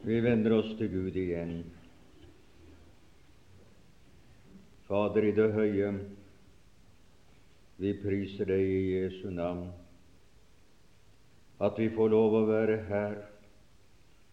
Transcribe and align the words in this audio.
Vi 0.00 0.16
vender 0.24 0.54
oss 0.56 0.70
til 0.78 0.88
Gud 0.88 1.16
igjen. 1.20 1.58
Fader 4.88 5.26
i 5.28 5.32
det 5.36 5.50
høye, 5.52 5.90
vi 7.76 7.92
priser 8.00 8.48
deg 8.48 8.64
i 8.64 8.78
Jesu 8.94 9.28
navn, 9.28 9.66
at 11.60 11.76
vi 11.76 11.90
får 11.92 12.14
lov 12.16 12.38
å 12.38 12.42
være 12.48 12.80
her 12.88 13.20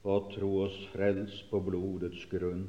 og 0.08 0.32
tro 0.38 0.54
oss 0.70 0.80
frelst 0.96 1.44
på 1.52 1.60
blodets 1.68 2.24
grunn. 2.32 2.64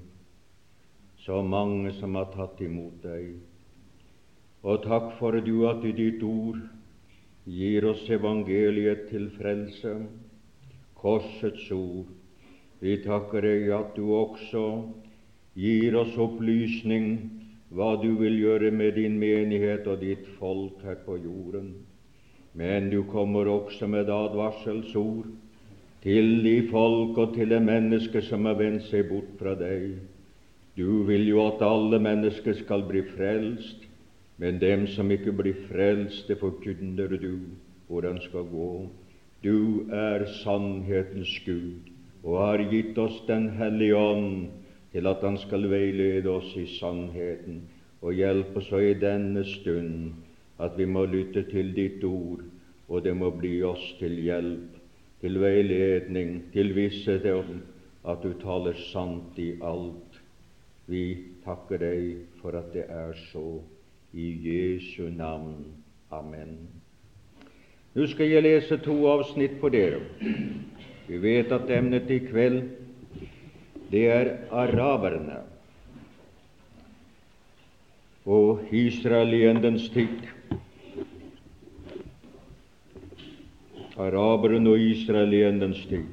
Så 1.23 1.39
mange 1.47 1.95
som 2.03 2.19
har 2.19 2.33
tatt 2.35 2.59
imot 2.67 2.99
deg. 3.07 3.37
Og 4.67 4.83
takk 4.83 5.13
for 5.23 5.39
du 5.39 5.69
at 5.71 5.87
i 5.87 5.95
ditt 5.95 6.27
ord 6.27 6.65
gir 7.47 7.93
oss 7.95 8.09
evangeliet 8.11 9.07
til 9.13 9.31
frelse, 9.39 10.01
korsets 10.99 11.71
ord 11.71 12.18
vi 12.81 12.95
takker 13.03 13.43
deg 13.43 13.71
at 13.75 13.97
du 13.97 14.13
også 14.15 14.65
gir 15.59 15.97
oss 15.99 16.15
opplysning 16.21 17.09
hva 17.75 17.97
du 18.01 18.13
vil 18.21 18.39
gjøre 18.39 18.71
med 18.71 18.95
din 18.97 19.19
menighet 19.21 19.89
og 19.91 20.01
ditt 20.05 20.29
folk 20.39 20.79
her 20.87 21.01
på 21.05 21.19
jorden. 21.19 21.73
Men 22.55 22.89
du 22.91 23.03
kommer 23.11 23.51
også 23.51 23.89
med 23.91 24.09
advarselsord 24.09 25.27
til 26.03 26.39
de 26.45 26.55
folk 26.71 27.19
og 27.19 27.35
til 27.35 27.51
de 27.51 27.59
mennesker 27.61 28.25
som 28.25 28.47
har 28.47 28.57
vendt 28.63 28.87
seg 28.87 29.11
bort 29.11 29.35
fra 29.41 29.57
deg. 29.59 29.99
Du 30.79 31.03
vil 31.11 31.27
jo 31.27 31.43
at 31.49 31.63
alle 31.67 31.99
mennesker 31.99 32.55
skal 32.63 32.87
bli 32.87 33.03
frelst, 33.11 33.83
men 34.39 34.63
dem 34.63 34.87
som 34.87 35.11
ikke 35.11 35.35
blir 35.35 35.67
frelst, 35.67 36.29
det 36.31 36.39
forkynner 36.39 37.19
du 37.19 37.33
hvor 37.89 38.07
de 38.07 38.15
skal 38.23 38.47
gå. 38.47 38.73
Du 39.43 39.91
er 39.91 40.29
sannhetens 40.39 41.35
Gud 41.45 41.98
og 42.25 42.39
har 42.39 42.65
gitt 42.71 42.99
oss 42.99 43.21
Den 43.29 43.51
hellige 43.59 43.97
ånd 43.97 44.49
til 44.93 45.07
at 45.07 45.23
Han 45.23 45.39
skal 45.39 45.69
veilede 45.71 46.31
oss 46.31 46.55
i 46.57 46.67
sannheten 46.79 47.63
og 48.03 48.15
hjelpe 48.15 48.63
oss 48.63 48.73
i 48.73 48.95
denne 48.95 49.45
stund 49.45 50.13
at 50.59 50.79
vi 50.79 50.85
må 50.87 51.05
lytte 51.07 51.45
til 51.51 51.71
Ditt 51.75 52.05
ord, 52.05 52.43
og 52.89 53.05
det 53.05 53.15
må 53.17 53.31
bli 53.31 53.63
oss 53.63 53.83
til 54.01 54.17
hjelp, 54.23 54.79
til 55.21 55.41
veiledning, 55.41 56.41
til 56.53 56.75
visshet 56.75 57.27
om 57.31 57.61
at 58.09 58.23
du 58.23 58.33
taler 58.43 58.75
sant 58.91 59.39
i 59.39 59.53
alt. 59.63 60.19
Vi 60.89 61.05
takker 61.45 61.79
deg 61.83 62.25
for 62.41 62.59
at 62.59 62.73
det 62.75 62.87
er 62.89 63.13
så. 63.29 63.61
I 64.13 64.29
Jesu 64.41 65.11
navn. 65.13 65.67
Amen. 66.11 66.55
Nå 67.95 68.07
skal 68.09 68.31
jeg 68.31 68.43
lese 68.43 68.79
to 68.81 68.95
avsnitt 69.11 69.59
på 69.61 69.69
dere. 69.69 70.01
Vi 71.09 71.17
vet 71.17 71.53
at 71.53 71.71
emnet 71.73 72.11
i 72.13 72.19
kveld, 72.21 72.63
det 73.89 74.03
er 74.13 74.35
araberne 74.53 75.39
og 78.29 78.61
israeliendens 78.77 79.87
tid. 79.89 80.21
Araberen 83.97 84.69
og 84.69 84.77
israeliendens 84.79 85.81
tid. 85.89 86.05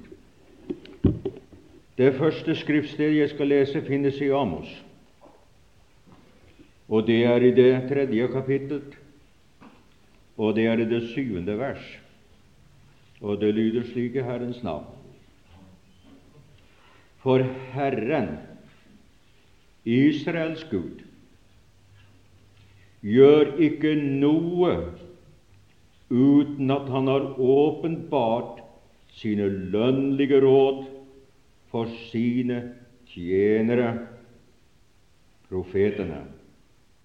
Det 1.98 2.14
første 2.16 2.56
skriftstedet 2.56 3.18
jeg 3.18 3.30
skal 3.30 3.52
lese, 3.52 3.84
finnes 3.84 4.22
i 4.24 4.32
Amos, 4.32 4.72
og 6.88 7.08
det 7.08 7.20
er 7.28 7.44
i 7.44 7.52
det 7.56 7.74
tredje 7.92 8.32
kapittelet, 8.32 8.98
og 10.38 10.56
det 10.56 10.66
er 10.72 10.80
i 10.80 10.90
det 10.90 11.04
syvende 11.12 11.60
vers. 11.60 12.05
Og 13.22 13.40
det 13.42 13.54
lyder 13.56 13.86
slik 13.88 14.16
i 14.16 14.24
Herrens 14.26 14.64
navn. 14.64 14.86
For 17.24 17.42
Herren, 17.74 18.38
Israels 19.86 20.66
Gud, 20.70 21.02
gjør 23.06 23.56
ikke 23.62 23.96
noe 23.98 24.76
uten 26.10 26.70
at 26.74 26.90
Han 26.94 27.10
har 27.10 27.32
åpenbart 27.42 28.62
sine 29.16 29.48
lønnlige 29.50 30.42
råd 30.44 30.86
for 31.72 31.90
sine 32.12 32.62
tjenere, 33.10 34.08
profetene. 35.50 36.26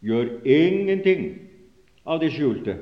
Gjør 0.05 0.41
ingenting 0.45 1.27
av 2.05 2.21
det 2.21 2.33
skjulte 2.35 2.77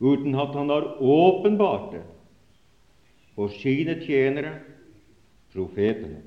uten 0.00 0.34
at 0.34 0.54
Han 0.54 0.70
har 0.70 0.94
åpenbart 1.02 1.92
det 1.94 2.06
for 3.40 3.48
sine 3.56 3.94
tjenere, 4.04 4.58
profetene. 5.54 6.18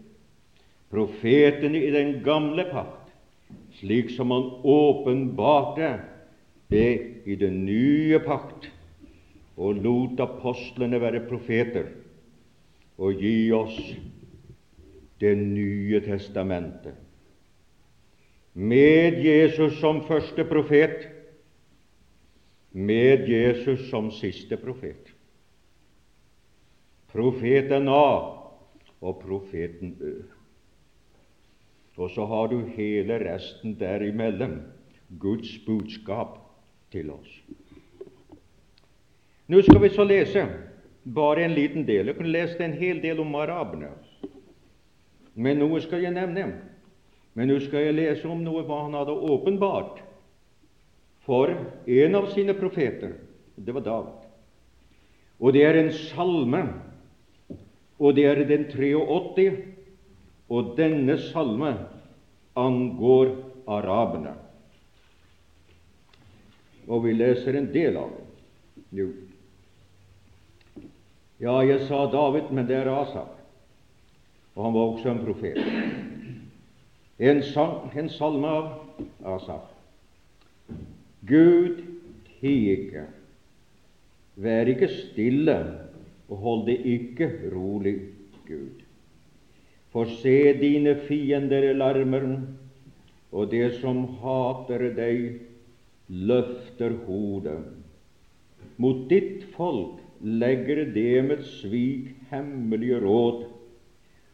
Profetene 0.89 1.77
i 1.85 1.91
den 1.93 2.15
gamle 2.25 2.65
pakt, 2.71 3.11
slik 3.77 4.09
som 4.15 4.31
han 4.33 4.47
åpenbarte 4.65 5.91
det 6.73 6.89
i 7.29 7.37
den 7.37 7.59
nye 7.67 8.17
pakt, 8.25 8.65
og 9.61 9.77
lot 9.85 10.23
apostlene 10.25 10.97
være 10.97 11.21
profeter 11.29 11.91
og 12.97 13.21
gi 13.21 13.37
oss 13.53 13.77
Det 15.21 15.37
nye 15.37 16.01
testamentet. 16.03 16.97
Med 18.53 19.21
Jesus 19.23 19.77
som 19.79 20.01
første 20.03 20.43
profet, 20.43 21.05
med 22.73 23.29
Jesus 23.29 23.85
som 23.87 24.09
siste 24.11 24.57
profet 24.59 25.02
profeten 27.13 27.89
A 27.89 28.05
og 29.03 29.19
profeten 29.21 29.95
Ø. 30.01 30.13
Og 31.97 32.09
så 32.09 32.25
har 32.25 32.47
du 32.49 32.63
hele 32.73 33.19
resten 33.21 33.75
derimellom, 33.79 34.61
Guds 35.19 35.59
budskap 35.65 36.39
til 36.91 37.11
oss. 37.13 37.29
Nå 39.47 39.61
skal 39.61 39.81
vi 39.83 39.89
så 39.93 40.05
lese 40.07 40.47
bare 41.03 41.43
en 41.45 41.53
liten 41.53 41.85
del. 41.85 42.09
Jeg 42.09 42.17
kunne 42.17 42.33
lest 42.33 42.61
en 42.61 42.73
hel 42.73 43.01
del 43.03 43.19
om 43.21 43.35
araberne, 43.35 43.91
men 45.35 45.59
noe 45.61 45.81
skal 45.83 46.01
jeg 46.01 46.15
nevne. 46.15 46.47
Men 47.33 47.49
nå 47.49 47.59
skal 47.61 47.87
jeg 47.87 47.97
lese 47.97 48.29
om 48.29 48.41
noe 48.45 48.61
hva 48.65 48.83
han 48.85 48.97
hadde 48.97 49.13
åpenbart 49.13 50.01
for 51.25 51.53
en 51.85 52.17
av 52.17 52.29
sine 52.33 52.53
profeter. 52.57 53.15
Det 53.55 53.73
var 53.73 53.85
David. 53.85 54.27
Og 55.41 55.53
det 55.53 55.63
er 55.65 55.79
en 55.79 55.91
salme 55.93 56.61
og 58.03 58.15
det 58.17 58.25
er 58.27 58.41
den 58.47 58.65
83, 58.67 59.59
og 60.51 60.73
denne 60.77 61.15
salme 61.29 61.71
angår 62.59 63.31
araberne. 63.67 64.33
Og 66.91 67.05
vi 67.05 67.13
leser 67.15 67.55
en 67.55 67.69
del 67.71 67.95
av 67.97 68.11
den. 68.11 68.25
Jo. 68.93 69.07
Ja, 71.39 71.55
jeg 71.63 71.85
sa 71.87 72.03
David, 72.11 72.51
men 72.51 72.67
det 72.67 72.75
er 72.81 72.91
Asaf, 72.91 73.31
og 74.53 74.65
han 74.65 74.75
var 74.75 74.91
også 74.91 75.13
en 75.13 75.23
profet. 75.23 75.57
En, 77.23 77.39
sang, 77.53 77.87
en 77.95 78.11
salme 78.11 78.51
av 78.51 79.33
Asaf. 79.37 79.71
Gud, 81.27 81.79
tie 82.41 82.75
ikke, 82.75 83.07
vær 84.43 84.67
ikke 84.71 84.91
stille 84.91 85.57
og 86.33 86.39
hold 86.41 86.65
det 86.65 86.79
ikke 86.89 87.29
rolig, 87.53 87.99
Gud. 88.47 88.81
For 89.93 90.09
se, 90.09 90.53
dine 90.57 90.95
fiender 91.05 91.67
larmer, 91.77 92.25
og 93.31 93.51
det 93.51 93.75
som 93.77 94.07
hater 94.23 94.87
deg, 94.97 95.27
løfter 96.09 96.95
hodet. 97.05 97.59
Mot 98.81 99.05
ditt 99.11 99.45
folk 99.53 100.01
legger 100.25 100.87
det 100.95 101.21
med 101.27 101.43
svik 101.45 102.09
hemmelige 102.31 102.97
råd, 103.03 103.43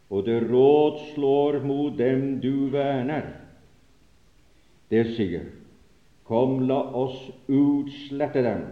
og 0.10 0.26
det 0.26 0.40
råd 0.48 1.02
slår 1.12 1.60
mot 1.68 1.98
dem 2.00 2.40
du 2.40 2.70
verner. 2.72 3.28
Det 4.90 5.04
sier, 5.18 5.50
Kom, 6.30 6.62
la 6.70 6.78
oss 6.94 7.18
utslette 7.50 8.44
dem, 8.46 8.64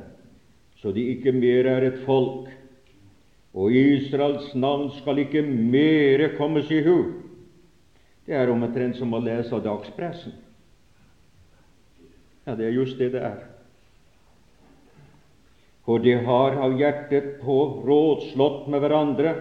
så 0.77 0.93
de 0.93 1.03
ikke 1.15 1.33
mer 1.33 1.67
er 1.71 1.87
et 1.89 2.03
folk, 2.05 2.47
og 3.57 3.73
Israels 3.73 4.51
navn 4.53 4.91
skal 4.99 5.23
ikke 5.23 5.41
mere 5.41 6.35
kommes 6.37 6.69
i 6.69 6.83
hu. 6.85 6.97
Det 8.27 8.35
er 8.37 8.51
omtrent 8.53 8.99
som 8.99 9.15
å 9.15 9.21
lese 9.23 9.55
av 9.55 9.63
dagspressen. 9.65 10.35
Ja, 12.45 12.53
det 12.55 12.67
er 12.67 12.75
just 12.75 12.99
det 12.99 13.09
det 13.15 13.23
er. 13.25 13.39
For 15.87 16.03
de 16.03 16.13
har 16.27 16.57
av 16.59 16.75
hjertet 16.77 17.37
på 17.41 17.57
rådslått 17.87 18.67
med 18.69 18.83
hverandre, 18.83 19.33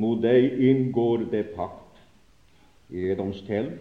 mot 0.00 0.20
deg 0.24 0.56
inngår 0.64 1.26
det 1.30 1.44
pakt. 1.54 2.00
Edoms 2.92 3.42
tell, 3.46 3.74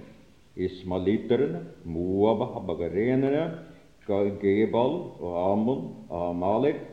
ismalitterne, 0.59 1.63
Moab, 1.87 2.43
habagarenerne, 2.53 3.45
Gebal 4.05 4.97
og 5.23 5.35
Amon, 5.39 5.85
Amalek, 6.11 6.83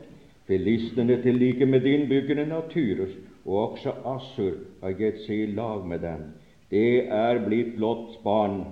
filistene 0.49 1.19
til 1.21 1.37
like 1.37 1.65
med 1.65 1.85
innbyggerne 1.85 2.47
Naturus 2.49 3.13
og 3.45 3.57
også 3.71 3.93
Assur 4.05 4.55
har 4.81 4.95
gitt 4.97 5.21
seg 5.27 5.43
i 5.43 5.51
lag 5.53 5.85
med 5.85 6.01
dem. 6.01 6.23
Det 6.69 7.05
er 7.13 7.41
blitt 7.45 7.77
Lots 7.81 8.17
barn 8.23 8.63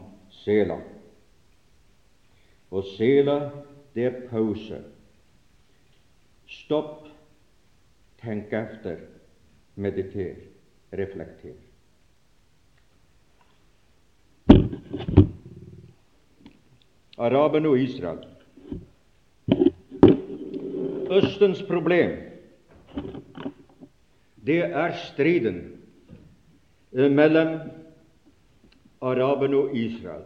Sela. 0.41 0.79
Og 2.73 2.83
Sela, 2.95 3.37
det 3.95 4.05
er 4.09 4.17
pause. 4.29 4.81
Stopp, 6.47 7.07
tenk 8.21 8.53
efter, 8.53 8.99
mediter, 9.75 10.35
reflekter. 10.93 11.55
Araberne 17.17 17.69
og 17.69 17.79
Israel. 17.81 18.36
Østens 21.07 21.61
problem, 21.63 22.17
det 24.47 24.59
er 24.65 24.95
striden 25.07 25.59
eh, 26.95 27.11
mellom 27.11 27.53
araberne 29.01 29.57
og 29.57 29.75
Israel. 29.75 30.25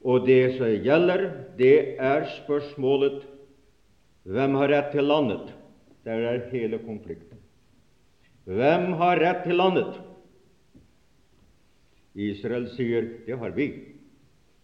Og 0.00 0.26
det 0.26 0.56
som 0.58 0.70
gjelder, 0.84 1.26
det 1.58 1.96
er 1.98 2.28
spørsmålet 2.38 3.26
hvem 4.22 4.54
har 4.60 4.70
rett 4.70 4.92
til 4.94 5.08
landet? 5.08 5.50
Der 6.04 6.22
er 6.30 6.46
hele 6.52 6.78
konflikten. 6.84 7.38
Hvem 8.44 8.92
har 9.00 9.20
rett 9.20 9.44
til 9.44 9.58
landet? 9.58 9.98
Israel 12.14 12.68
sier 12.74 13.06
det 13.26 13.38
har 13.38 13.52
vi. 13.56 13.70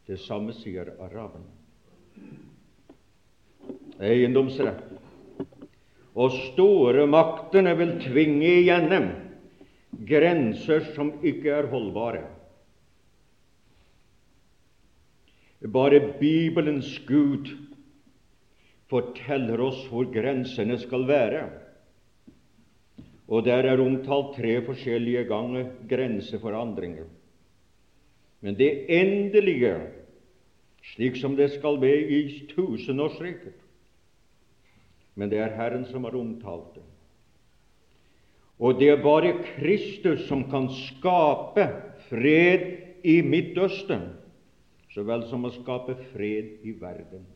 Det 0.07 0.19
samme 0.23 0.55
sier 0.55 0.95
araberne. 1.03 1.56
Eiendomsrett. 4.01 4.83
Og 6.17 6.33
store 6.53 7.05
maktene 7.09 7.75
vil 7.77 7.97
tvinge 8.01 8.49
igjennom 8.63 9.11
grenser 10.09 10.85
som 10.97 11.13
ikke 11.25 11.53
er 11.53 11.69
holdbare. 11.73 12.25
Bare 15.73 16.01
Bibelens 16.21 16.91
Gud 17.09 17.51
forteller 18.91 19.61
oss 19.67 19.83
hvor 19.91 20.09
grensene 20.13 20.79
skal 20.81 21.07
være. 21.09 21.45
Og 23.27 23.45
der 23.49 23.67
er 23.67 23.83
omtalt 23.83 24.37
tre 24.37 24.61
forskjellige 24.65 25.25
ganger 25.27 25.73
grenseforandringer. 25.91 27.09
Men 28.45 28.55
det 28.55 28.87
endelige, 28.93 29.75
slik 30.95 31.17
som 31.19 31.35
det 31.37 31.51
skal 31.57 31.81
være 31.83 32.05
i 32.07 32.47
tusenårsriket 32.53 33.66
Men 35.17 35.33
det 35.33 35.41
er 35.41 35.57
Herren 35.57 35.87
som 35.89 36.05
har 36.05 36.17
omtalt 36.17 36.77
det. 36.77 36.85
Og 38.57 38.79
det 38.81 38.89
er 38.89 39.03
bare 39.05 39.35
Kristus 39.57 40.25
som 40.29 40.47
kan 40.51 40.69
skape 40.73 41.67
fred 42.09 42.69
i 43.05 43.19
Midtøsten, 43.25 44.13
så 44.93 45.05
vel 45.05 45.27
som 45.29 45.45
å 45.45 45.53
skape 45.53 45.97
fred 46.13 46.65
i 46.65 46.73
verden. 46.81 47.27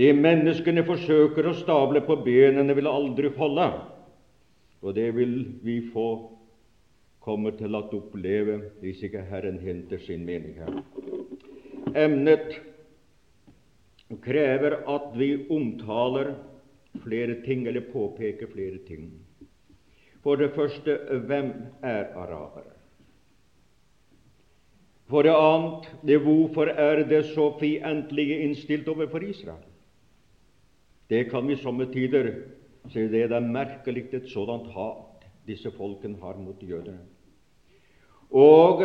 Det 0.00 0.12
menneskene 0.16 0.84
forsøker 0.86 1.48
å 1.48 1.56
stable 1.56 2.02
på 2.04 2.18
benene, 2.24 2.76
vil 2.76 2.88
aldri 2.88 3.32
holde, 3.36 3.70
og 4.80 4.94
det 4.96 5.10
vil 5.16 5.34
vi 5.64 5.80
få 5.92 6.08
kommer 7.20 7.52
til 7.56 7.76
å 7.76 7.82
oppleve 7.84 8.56
hvis 8.80 9.02
ikke 9.04 9.26
Herren 9.28 9.58
henter 9.60 10.00
sin 10.00 10.24
menighet. 10.24 10.80
Emnet 11.96 12.60
krever 14.18 14.80
at 14.90 15.12
vi 15.14 15.46
omtaler 15.50 16.34
flere 17.04 17.40
ting, 17.44 17.66
eller 17.66 17.86
påpeker 17.92 18.50
flere 18.50 18.78
ting. 18.86 19.10
For 20.22 20.36
det 20.36 20.52
første 20.54 20.98
hvem 21.26 21.52
er 21.82 22.10
arabere? 22.18 22.74
For 25.10 25.26
det 25.26 25.34
annet 25.34 25.88
det 26.06 26.20
hvorfor 26.22 26.70
er 26.70 27.02
det 27.08 27.24
så 27.32 27.48
fiendtlig 27.58 28.28
innstilt 28.44 28.88
overfor 28.88 29.24
Israel? 29.26 29.64
Det 31.10 31.24
kan 31.30 31.48
vi 31.48 31.56
somme 31.58 31.88
tider 31.90 32.28
se 32.90 33.08
det 33.10 33.24
er 33.26 33.40
merkelig 33.40 34.06
et 34.14 34.28
sådant 34.30 34.70
hat 34.74 35.24
disse 35.46 35.70
folkene 35.74 36.20
har 36.22 36.38
mot 36.38 36.62
jødene. 36.62 37.00
Og 38.30 38.84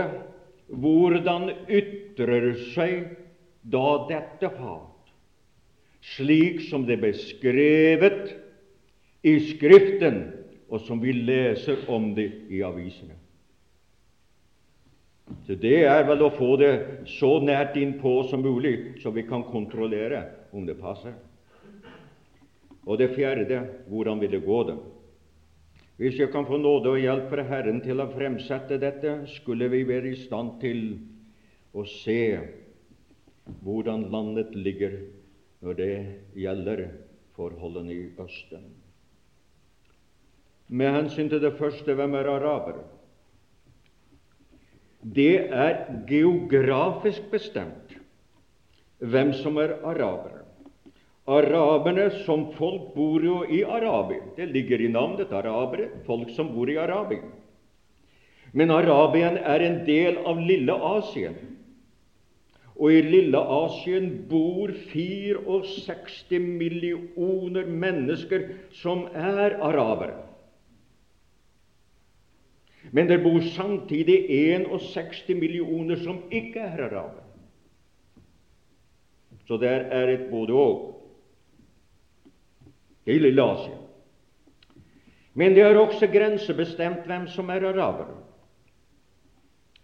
hvordan 0.68 1.52
ytrer 1.70 2.56
seg 2.74 3.12
da 3.62 3.86
dette 4.10 4.50
hat, 4.58 4.95
slik 6.14 6.62
som 6.70 6.86
det 6.86 6.98
er 7.00 7.06
beskrevet 7.08 8.34
i 9.26 9.38
Skriften, 9.50 10.22
og 10.70 10.82
som 10.86 11.02
vi 11.02 11.14
leser 11.14 11.86
om 11.92 12.12
det 12.18 12.30
i 12.54 12.62
avisene? 12.66 13.18
Så 15.46 15.56
Det 15.58 15.86
er 15.86 16.04
vel 16.06 16.22
å 16.22 16.34
få 16.34 16.56
det 16.62 16.74
så 17.10 17.40
nært 17.42 17.78
innpå 17.82 18.28
som 18.30 18.44
mulig, 18.46 19.02
så 19.02 19.10
vi 19.10 19.24
kan 19.26 19.44
kontrollere 19.50 20.22
om 20.54 20.66
det 20.66 20.78
passer. 20.78 21.16
Og 22.86 23.00
det 23.02 23.16
fjerde 23.16 23.64
hvordan 23.90 24.22
vil 24.22 24.36
det 24.38 24.46
gå 24.46 24.60
dem? 24.70 24.84
Hvis 25.98 26.20
jeg 26.20 26.30
kan 26.30 26.46
få 26.46 26.58
nåde 26.60 26.92
og 26.92 27.00
hjelp 27.00 27.30
fra 27.32 27.46
Herren 27.48 27.80
til 27.82 28.04
å 28.04 28.10
fremsette 28.12 28.78
dette, 28.78 29.22
skulle 29.32 29.70
vi 29.72 29.86
være 29.88 30.12
i 30.12 30.22
stand 30.26 30.60
til 30.62 30.82
å 31.74 31.86
se 31.88 32.38
hvordan 33.64 34.10
landet 34.12 34.54
ligger 34.58 35.00
når 35.66 35.78
det 35.80 35.94
gjelder 36.38 36.84
forholdene 37.36 37.94
i 37.94 38.04
Østen. 38.22 38.68
Med 40.70 40.94
hensyn 40.94 41.30
til 41.30 41.42
det 41.42 41.56
første 41.58 41.94
hvem 41.98 42.14
er 42.18 42.30
araber? 42.30 42.84
Det 45.02 45.50
er 45.54 45.86
geografisk 46.10 47.26
bestemt 47.32 47.98
hvem 49.02 49.34
som 49.42 49.58
er 49.62 49.76
arabere. 49.86 50.44
Araberne 51.26 52.12
som 52.26 52.52
folk 52.54 52.94
bor 52.94 53.22
jo 53.26 53.42
i 53.50 53.64
Arabia. 53.64 54.22
Det 54.38 54.48
ligger 54.54 54.82
i 54.82 54.92
navnet 54.94 55.34
arabere, 55.34 55.90
folk 56.06 56.30
som 56.34 56.54
bor 56.54 56.70
i 56.70 56.78
Arabia. 56.78 57.26
Men 58.54 58.72
Arabien 58.72 59.38
er 59.38 59.66
en 59.66 59.82
del 59.86 60.22
av 60.26 60.40
lille 60.40 60.74
Asien. 60.74 61.55
Og 62.76 62.92
i 62.92 63.02
lille 63.02 63.40
Asien 63.40 64.10
bor 64.30 64.72
64 64.92 66.32
millioner 66.44 67.70
mennesker 67.72 68.50
som 68.76 69.06
er 69.16 69.56
arabere. 69.64 70.26
Men 72.92 73.08
det 73.10 73.22
bor 73.24 73.40
samtidig 73.56 74.18
61 74.30 75.24
millioner 75.30 75.96
som 76.04 76.20
ikke 76.32 76.60
er 76.60 76.84
arabere. 76.90 77.24
Så 79.48 79.58
der 79.58 79.88
er 79.94 80.12
et 80.14 80.28
både-og 80.30 80.92
i 83.06 83.18
lille 83.20 83.42
Asia. 83.42 83.78
Men 85.34 85.56
det 85.56 85.64
er 85.64 85.78
også 85.78 86.08
grensebestemt 86.08 87.06
hvem 87.06 87.28
som 87.28 87.50
er 87.50 87.68
arabere, 87.68 88.16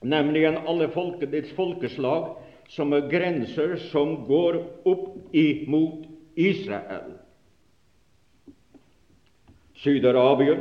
nemlig 0.02 0.46
alle 0.48 0.88
folkets 0.92 1.52
folkeslag 1.54 2.41
som 2.72 2.94
er 2.96 3.10
grenser 3.12 3.76
som 3.92 4.16
går 4.28 4.62
opp 4.88 5.36
imot 5.36 6.08
Israel. 6.40 7.18
Syd-Arabia, 9.82 10.56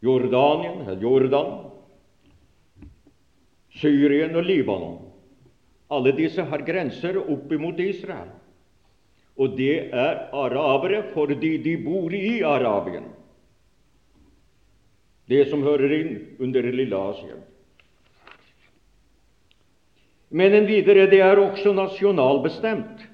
Jordanien, 0.00 0.84
Jordan, 1.00 1.52
Syrien 3.80 4.34
og 4.36 4.46
Libanon. 4.48 4.98
Alle 5.90 6.14
disse 6.16 6.42
har 6.46 6.66
grenser 6.66 7.20
opp 7.20 7.52
imot 7.52 7.78
Israel 7.84 8.30
og 9.40 9.56
det 9.56 9.76
er 9.96 10.26
arabere 10.36 11.04
fordi 11.14 11.56
de 11.64 11.76
bor 11.80 12.12
i 12.14 12.40
Arabien, 12.44 13.06
det 15.30 15.46
som 15.48 15.62
hører 15.64 15.94
inn 15.96 16.12
under 16.42 16.66
lille 16.74 16.98
Asia. 17.12 17.38
Men 20.30 20.54
en 20.54 20.66
videre 20.68 21.08
det 21.10 21.20
er 21.24 21.40
også 21.42 21.72
nasjonalbestemt 21.74 23.06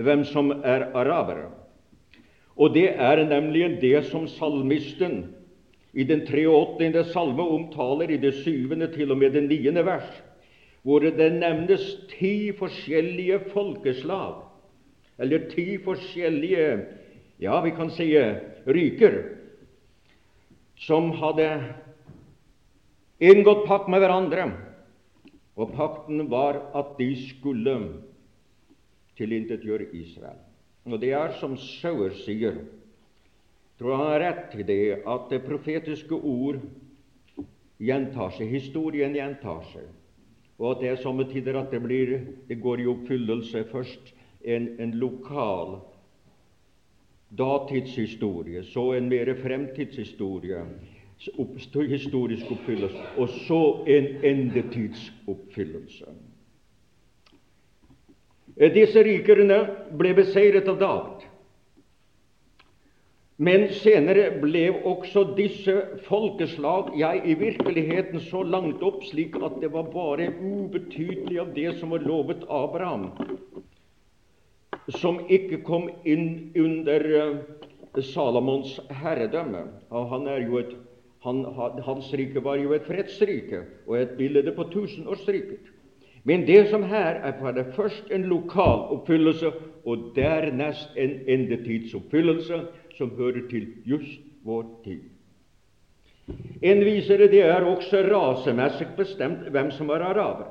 hvem 0.00 0.24
som 0.28 0.52
er 0.64 0.90
arabere. 0.96 1.48
Og 2.60 2.74
det 2.74 2.90
er 2.92 3.24
nemlig 3.24 3.80
det 3.80 4.04
som 4.10 4.26
salmisten 4.28 5.22
i 5.92 6.04
den 6.04 6.22
83. 6.26 7.06
salme 7.12 7.42
omtaler 7.42 8.12
i 8.12 8.20
det 8.20 8.34
syvende 8.44 8.90
til 8.92 9.10
og 9.10 9.18
med 9.18 9.32
det 9.34 9.46
niende 9.48 9.84
vers, 9.86 10.10
hvor 10.82 11.00
det 11.00 11.32
nevnes 11.40 11.82
ti 12.12 12.52
forskjellige 12.56 13.40
folkeslag 13.52 14.46
eller 15.20 15.48
ti 15.50 15.76
forskjellige 15.84 16.68
ja, 17.40 17.60
vi 17.64 17.72
kan 17.76 17.90
si 17.92 18.12
ryker, 18.68 19.16
som 20.80 21.10
hadde 21.16 21.48
inngått 23.20 23.66
pakt 23.68 23.88
med 23.92 24.00
hverandre. 24.00 24.46
Og 25.60 25.74
pakten 25.76 26.24
var 26.32 26.58
at 26.76 26.94
de 26.98 27.10
skulle 27.20 27.74
tilintetgjøre 29.18 29.90
Israel. 29.98 30.38
Og 30.88 31.00
det 31.02 31.12
er 31.12 31.34
som 31.36 31.58
Sauer 31.60 32.14
sier 32.24 32.62
tror 33.80 33.96
han 33.96 34.10
har 34.12 34.20
rett 34.20 34.54
i 34.60 34.64
det 34.68 34.82
at 35.08 35.30
det 35.32 35.40
profetiske 35.46 36.14
ord 36.14 36.58
gjentar 37.80 38.34
seg, 38.36 38.50
historien 38.52 39.14
gjentar 39.16 39.62
seg, 39.70 39.86
og 40.60 40.74
at 40.74 40.82
det 40.82 40.90
er 40.90 41.00
somme 41.00 41.24
tider 41.30 41.56
at 41.56 41.72
det, 41.72 41.80
blir, 41.80 42.12
det 42.48 42.58
går 42.60 42.82
i 42.82 42.88
oppfyllelse 42.92 43.62
først 43.70 44.12
en, 44.44 44.66
en 44.84 44.92
lokal 45.00 45.78
datidshistorie, 47.40 48.66
så 48.68 48.90
en 48.98 49.08
mer 49.08 49.32
fremtidshistorie, 49.40 50.60
historisk 51.20 52.50
oppfyllelse, 52.50 53.06
og 53.16 53.28
så 53.46 53.62
en 53.86 54.06
endetidsoppfyllelse. 54.24 56.14
Disse 58.74 59.02
rikerne 59.04 59.60
ble 59.96 60.14
beseiret 60.16 60.68
av 60.68 60.80
David. 60.80 61.26
Men 63.40 63.70
senere 63.72 64.26
ble 64.42 64.66
også 64.84 65.22
disse 65.32 65.72
folkeslag 66.04 66.90
ja, 67.00 67.14
i 67.16 67.32
virkeligheten 67.40 68.20
så 68.26 68.42
langt 68.44 68.82
opp 68.84 69.00
slik 69.08 69.38
at 69.40 69.56
det 69.62 69.70
var 69.72 69.88
bare 69.94 70.26
ubetydelig 70.42 71.38
av 71.40 71.54
det 71.56 71.70
som 71.78 71.94
var 71.94 72.04
lovet 72.04 72.44
Abraham, 72.52 73.06
som 75.00 75.22
ikke 75.32 75.62
kom 75.64 75.88
inn 76.04 76.52
under 76.52 77.06
uh, 77.16 77.40
Salomons 78.10 78.76
herredømme. 78.92 79.64
Han 79.88 80.28
er 80.28 80.44
jo 80.44 80.60
et, 80.60 80.76
han, 81.20 81.44
hans 81.84 82.12
rike 82.16 82.40
var 82.44 82.56
jo 82.56 82.72
et 82.72 82.86
fredsrike 82.88 83.64
og 83.86 83.98
et 83.98 84.16
bilde 84.16 84.52
på 84.56 84.64
tusenårsriket. 84.72 85.68
Men 86.24 86.46
det 86.46 86.68
som 86.70 86.82
her 86.82 87.20
er 87.24 87.36
for 87.40 87.56
det 87.56 87.72
først 87.76 88.10
en 88.12 88.26
lokal 88.28 88.88
oppfyllelse, 88.96 89.52
og 89.84 90.10
dernest 90.16 90.96
en 91.00 91.14
endetidsoppfyllelse 91.26 92.58
som 92.98 93.14
hører 93.16 93.46
til 93.48 93.70
just 93.88 94.20
vår 94.44 94.66
tid. 94.84 95.00
En 96.62 96.84
visere 96.84 97.30
det 97.32 97.40
er 97.42 97.64
også 97.64 98.02
rasemessig 98.10 98.90
bestemt 98.96 99.48
hvem 99.48 99.70
som 99.72 99.88
var 99.88 100.04
araber. 100.04 100.50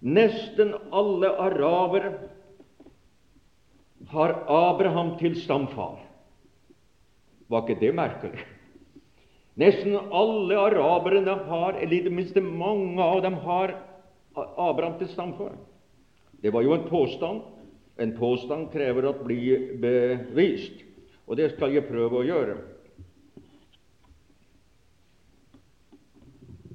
Nesten 0.00 0.72
alle 0.92 1.28
arabere 1.28 2.14
har 4.08 4.34
Abraham 4.48 5.14
til 5.20 5.36
stamfar. 5.40 6.00
Var 7.48 7.68
ikke 7.68 7.80
det 7.80 7.94
merkelig? 7.94 8.44
Nesten 9.60 9.94
alle 9.94 10.56
araberne 10.58 11.36
har, 11.46 11.76
eller 11.78 11.94
i 11.94 12.04
det 12.06 12.12
minste 12.12 12.42
mange 12.42 13.02
av 13.02 13.22
dem, 13.22 13.36
har 13.44 13.76
Abraham 14.34 14.98
til 14.98 15.12
stamfar. 15.12 15.54
Det 16.42 16.50
var 16.52 16.64
jo 16.66 16.74
en 16.74 16.88
påstand. 16.88 17.44
En 18.02 18.16
påstand 18.18 18.72
krever 18.72 19.06
å 19.06 19.14
bli 19.22 19.54
bevist 19.78 20.82
og 21.26 21.38
det 21.40 21.54
skal 21.54 21.74
jeg 21.74 21.88
prøve 21.88 22.20
å 22.20 22.26
gjøre. 22.26 22.56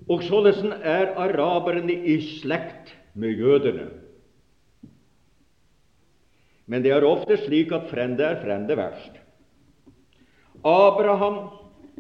Og 0.10 0.24
således 0.26 0.64
er 0.82 1.14
araberne 1.22 1.94
i 1.94 2.18
slekt 2.40 2.96
med 3.14 3.38
jødene. 3.38 3.92
Men 6.70 6.86
det 6.86 6.94
er 6.94 7.06
ofte 7.06 7.38
slik 7.46 7.72
at 7.74 7.90
frende 7.92 8.26
er 8.26 8.42
frende 8.42 8.78
verst. 8.78 9.22
Abraham, 10.66 11.38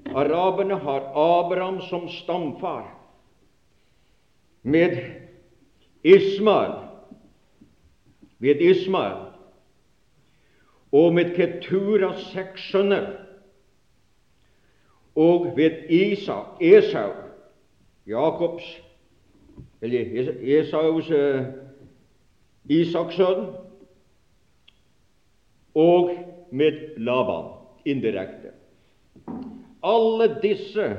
Araberne 0.05 0.73
har 0.73 1.11
Abraham 1.15 1.81
som 1.81 2.09
stamfar, 2.09 2.95
med 4.61 4.97
Ismael, 6.03 6.73
med 8.37 8.61
Ismael. 8.61 9.25
Og 10.91 11.13
med 11.13 11.35
Keturas 11.35 12.21
seks 12.33 12.71
sønner, 12.71 13.11
og 15.15 15.51
ved 15.57 15.89
Isak, 15.89 16.57
Esau, 16.61 17.11
Jakobs 18.07 18.81
eller 19.81 20.31
Esaus 20.59 21.09
uh, 21.11 21.45
Isaks 22.69 23.15
sønn, 23.15 23.45
og 25.75 26.11
med 26.51 26.97
Laban 26.97 27.51
indirekte. 27.85 28.58
Alle 29.81 30.27
disse 30.41 30.89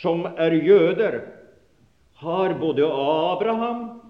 som 0.00 0.26
er 0.36 0.52
jøder, 0.52 1.20
har 2.18 2.54
både 2.58 2.82
Abraham, 2.84 4.00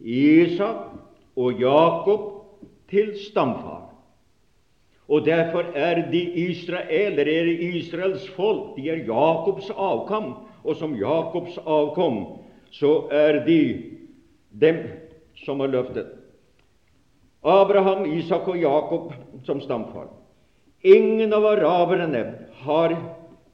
Isak 0.00 0.94
og 1.36 1.60
Jakob 1.60 2.22
til 2.88 3.12
stamfar. 3.18 3.92
Og 5.08 5.26
derfor 5.26 5.68
er 5.76 6.06
de 6.10 6.22
israelere 6.48 7.34
er 7.42 7.50
Israels 7.76 8.24
folk. 8.36 8.76
De 8.76 8.88
er 8.88 9.04
Jakobs 9.04 9.68
avkom. 9.70 10.34
Og 10.64 10.76
som 10.76 10.94
Jakobs 10.96 11.58
avkom 11.58 12.22
så 12.72 13.08
er 13.12 13.42
de 13.44 13.60
dem 14.60 14.78
som 15.44 15.60
har 15.60 15.68
løftet. 15.68 16.06
Abraham, 17.44 18.06
Isak 18.16 18.48
og 18.48 18.56
Jakob 18.56 19.12
som 19.44 19.60
stamfar. 19.60 20.08
Ingen 20.82 21.32
av 21.34 21.44
araberne 21.46 22.22
har 22.62 22.94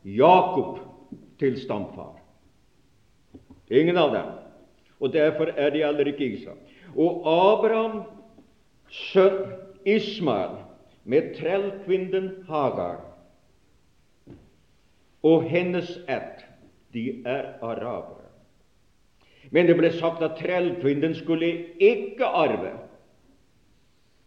Jakob 0.05 0.79
til 1.39 1.59
stamfar. 1.61 2.15
Ingen 3.71 3.97
av 3.97 4.15
dem. 4.15 4.31
Og 5.01 5.13
derfor 5.13 5.53
er 5.57 5.71
de 5.71 5.85
heller 5.85 6.11
ikke 6.11 6.27
Isak. 6.39 6.59
Og 6.97 7.23
Abraham, 7.29 8.03
sønn 8.89 9.53
Ismael, 9.87 10.57
med 11.09 11.35
trellkvinnen 11.39 12.45
Hagar 12.49 13.01
og 15.23 15.49
hennes 15.49 15.99
ett. 16.09 16.45
De 16.93 17.23
er 17.27 17.55
arabere. 17.65 18.29
Men 19.51 19.69
det 19.69 19.77
ble 19.79 19.91
sagt 19.97 20.23
at 20.25 20.37
trellkvinnen 20.41 21.15
skulle 21.17 21.49
ikke 21.81 22.25
arve. 22.25 22.73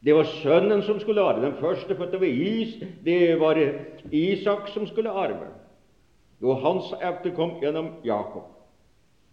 Det 0.01 0.13
var 0.17 0.29
sønnen 0.41 0.81
som 0.85 0.99
skulle 1.01 1.21
arve. 1.21 1.45
Den 1.45 1.57
første 1.61 1.95
fødte 1.97 2.21
ved 2.21 2.29
Is, 2.29 2.75
det 3.05 3.39
var 3.39 3.57
Isak 4.11 4.69
som 4.73 4.87
skulle 4.87 5.09
arve. 5.09 5.49
Og 6.41 6.61
hans 6.63 6.93
kom 7.35 7.59
gjennom 7.61 7.93
Jakob. 8.03 8.47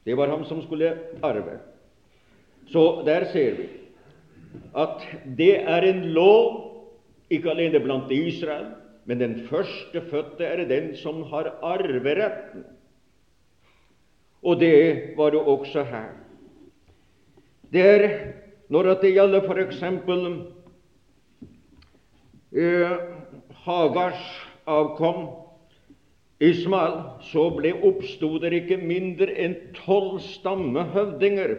Det 0.05 0.17
var 0.17 0.29
ham 0.29 0.45
som 0.45 0.62
skulle 0.62 0.93
arve. 1.23 1.59
Så 2.69 3.03
der 3.07 3.25
ser 3.33 3.57
vi 3.57 3.69
at 4.77 5.05
det 5.38 5.55
er 5.69 5.85
en 5.88 6.03
lov 6.12 6.69
ikke 7.31 7.50
alene 7.50 7.81
blant 7.81 8.11
Israel, 8.12 8.71
men 9.05 9.21
den 9.21 9.35
førstefødte 9.49 10.45
er 10.45 10.65
den 10.69 10.97
som 10.97 11.23
har 11.31 11.50
arveretten. 11.62 12.65
Og 14.43 14.61
det 14.61 15.17
var 15.17 15.31
det 15.31 15.41
også 15.41 15.83
her. 15.83 16.12
Det 17.73 17.81
er 17.81 18.09
når 18.69 18.95
det 19.03 19.12
gjelder 19.15 19.45
f.eks. 19.45 19.83
Eh, 22.53 22.93
Hagars 23.65 24.25
avkom, 24.67 25.27
Ismael, 26.38 27.00
så 27.26 27.49
ble 27.57 27.73
oppstod 27.83 28.45
det 28.45 28.52
ikke 28.61 28.78
mindre 28.78 29.33
enn 29.42 29.57
tolv 29.75 30.21
stammehøvdinger 30.23 31.57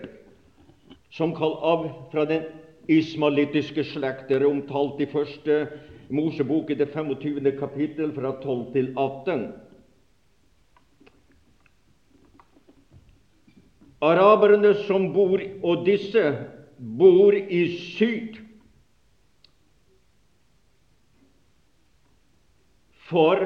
som 1.11 1.33
kall 1.35 1.57
av 1.65 1.87
fra 2.13 2.23
den 2.29 2.45
ismaelittiske 2.89 3.83
slekter 3.91 4.45
omtalt 4.47 5.01
i 5.03 5.09
første 5.11 5.65
Mosebok 6.15 6.71
i 6.71 6.77
det 6.79 6.87
25. 6.93 7.51
kapittel 7.59 8.13
fra 8.15 8.31
12 8.41 8.61
til 8.73 8.87
18. 8.95 9.43
Araberne 14.01 14.71
som 14.87 15.09
bor, 15.11 15.43
og 15.61 15.83
disse 15.85 16.23
bor 16.79 17.35
i 17.35 17.65
syd 17.75 18.39
for 23.09 23.43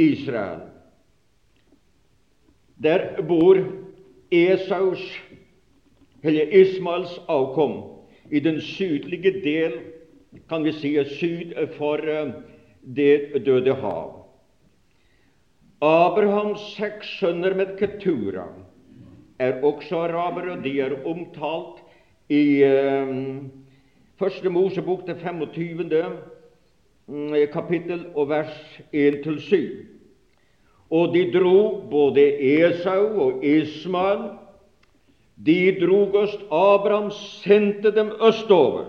Israel. 0.00 0.66
Der 2.80 3.22
bor 3.28 3.58
Esaus, 4.32 5.02
eller 6.22 6.52
Ismaels 6.60 7.18
avkom 7.28 7.76
i 8.30 8.40
den 8.40 8.60
sydlige 8.60 9.32
del, 9.44 9.76
kan 10.48 10.64
vi 10.64 10.72
si, 10.72 10.94
syd 11.04 11.52
for 11.76 12.00
eh, 12.08 12.32
Det 12.80 13.44
døde 13.44 13.74
hav. 13.76 14.20
Abrahams 15.84 16.60
seks 16.76 17.18
sønner 17.18 17.54
med 17.54 17.76
Ketura 17.76 18.46
er 19.38 19.60
også 19.64 19.98
arabere, 20.06 20.56
og 20.56 20.64
de 20.64 20.80
er 20.80 20.96
omtalt 21.04 21.82
i 22.28 22.62
um, 22.64 23.50
Første 24.20 24.50
Mosebok, 24.52 25.06
til 25.06 25.16
25. 25.16 25.84
Mm, 27.10 27.34
kapittel 27.50 28.04
og 28.14 28.28
vers 28.30 28.54
1-7. 28.94 29.56
Og 30.90 31.14
de 31.14 31.24
dro 31.34 31.82
både 31.90 32.22
Esau 32.38 33.06
og 33.24 33.44
Ismael 33.46 34.28
de 35.46 35.76
drog 35.80 36.16
øst. 36.22 36.42
Abraham 36.52 37.10
sendte 37.10 37.90
dem 37.90 38.12
østover. 38.28 38.84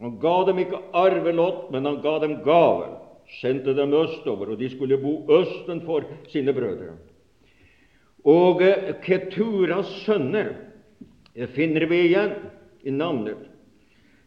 Han 0.00 0.18
ga 0.20 0.36
dem 0.46 0.58
ikke 0.58 0.80
arvelott, 0.92 1.70
men 1.72 1.84
han 1.84 2.00
ga 2.02 2.18
dem 2.18 2.42
gaver. 2.44 2.96
sendte 3.40 3.76
dem 3.76 3.92
østover, 3.94 4.48
og 4.50 4.58
de 4.58 4.68
skulle 4.70 4.96
bo 4.98 5.12
østen 5.30 5.80
for 5.86 6.02
sine 6.28 6.52
brødre. 6.52 6.96
Og 8.24 8.62
eh, 8.62 8.94
Keturas 9.04 9.86
sønner 10.02 10.48
eh, 11.36 11.46
finner 11.48 11.86
vi 11.86 12.00
igjen 12.08 12.32
i 12.82 12.90
navnet. 12.90 13.49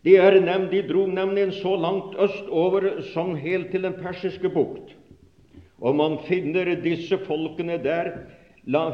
De, 0.04 0.18
nevnt, 0.44 0.72
de 0.72 0.82
dro 0.84 1.06
nemlig 1.08 1.54
så 1.62 1.76
langt 1.80 2.18
østover 2.20 3.02
som 3.14 3.36
helt 3.40 3.72
til 3.72 3.86
den 3.88 3.94
persiske 3.94 4.50
bukt. 4.52 4.96
Og 5.80 5.96
man 5.96 6.18
finner 6.28 6.76
disse 6.84 7.18
folkene 7.24 7.78
der 7.84 8.12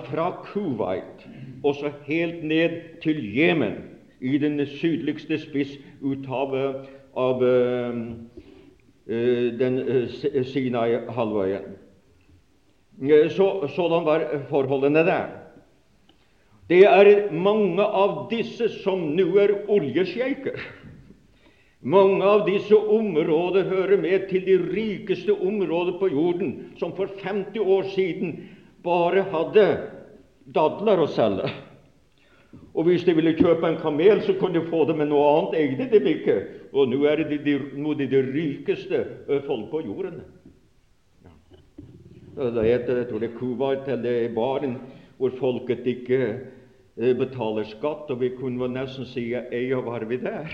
fra 0.10 0.32
Kuwait 0.46 1.25
og 1.63 1.75
så 1.75 1.92
helt 2.06 2.44
ned 2.44 3.01
til 3.01 3.36
Jemen, 3.38 3.74
i 4.22 4.38
den 4.38 4.60
sydligste 4.66 5.38
spiss 5.39 5.78
ut 6.01 6.25
av, 6.28 6.56
av 7.16 7.44
uh, 7.44 8.00
den 9.60 9.78
uh, 9.80 10.44
Sinai-halvøyen. 10.44 11.78
Så, 13.32 13.48
var 14.04 14.25
forholdene 14.50 15.06
der. 15.08 15.30
Det 16.70 16.84
er 16.84 17.32
mange 17.32 17.84
av 17.84 18.28
disse 18.30 18.68
som 18.84 19.08
nå 19.16 19.30
er 19.39 19.56
oljesjeiker. 19.72 20.60
Mange 21.79 22.25
av 22.27 22.41
disse 22.43 22.75
områder 22.75 23.69
hører 23.69 24.01
med 24.01 24.27
til 24.27 24.43
de 24.43 24.57
rikeste 24.59 25.31
områder 25.31 25.95
på 26.00 26.09
jorden, 26.12 26.74
som 26.79 26.91
for 26.95 27.07
50 27.21 27.59
år 27.59 27.88
siden 27.93 28.33
bare 28.83 29.24
hadde 29.31 29.65
dadler 30.55 31.00
å 31.00 31.07
selge. 31.07 31.48
Og 32.74 32.83
hvis 32.88 33.05
de 33.07 33.13
ville 33.15 33.36
kjøpe 33.38 33.67
en 33.67 33.79
kamel, 33.79 34.19
så 34.25 34.36
kunne 34.39 34.59
de 34.59 34.67
få 34.67 34.83
det, 34.89 34.98
med 34.98 35.07
noe 35.12 35.27
annet 35.38 35.55
eide 35.59 35.88
de 35.93 36.13
ikke. 36.17 36.36
Og 36.74 36.89
nå 36.91 37.00
er 37.07 37.21
det 37.21 37.29
de, 37.31 37.39
de, 37.45 37.86
de, 37.95 38.07
de 38.12 38.21
rikeste 38.27 39.01
folk 39.48 39.69
på 39.71 39.83
jorden. 39.86 40.19
Det 42.39 42.65
heter, 42.65 43.01
jeg 43.01 43.07
tror 43.09 43.24
det 43.24 43.29
er 43.29 43.38
Kuwait 43.38 43.88
eller 43.91 44.33
Baren, 44.36 44.75
hvor 45.19 45.31
folket 45.39 45.88
ikke 45.88 46.19
betaler 47.19 47.67
skatt, 47.67 48.12
og 48.12 48.19
vi 48.19 48.33
kunne 48.36 48.67
nesten 48.71 49.07
si 49.07 49.29
eier 49.36 49.83
var 49.83 50.07
vi 50.07 50.19
der. 50.24 50.51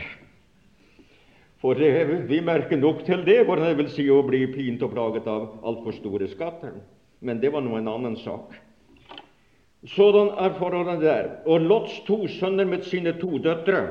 For 1.64 1.78
det, 1.80 2.28
vi 2.28 2.42
merker 2.44 2.78
nok 2.78 3.06
til 3.08 3.24
det, 3.26 3.46
hvordan 3.46 3.70
det 3.70 3.78
vil 3.80 3.90
si 3.94 4.10
å 4.12 4.24
bli 4.28 4.44
pint 4.52 4.84
og 4.84 4.92
plaget 4.92 5.28
av 5.32 5.48
altfor 5.66 5.96
store 5.96 6.28
skatter. 6.28 6.74
Men 7.26 7.40
det 7.42 7.52
var 7.54 7.62
nå 7.64 7.78
en 7.80 7.88
annen 7.90 8.18
sak. 8.20 8.54
Sådan 9.96 10.34
er 10.42 10.58
forholdene 10.60 11.02
der. 11.02 11.30
Og 11.46 11.62
Lots 11.62 12.00
to 12.08 12.28
sønner 12.28 12.66
med 12.68 12.84
sine 12.90 13.14
to 13.22 13.38
døtre, 13.40 13.88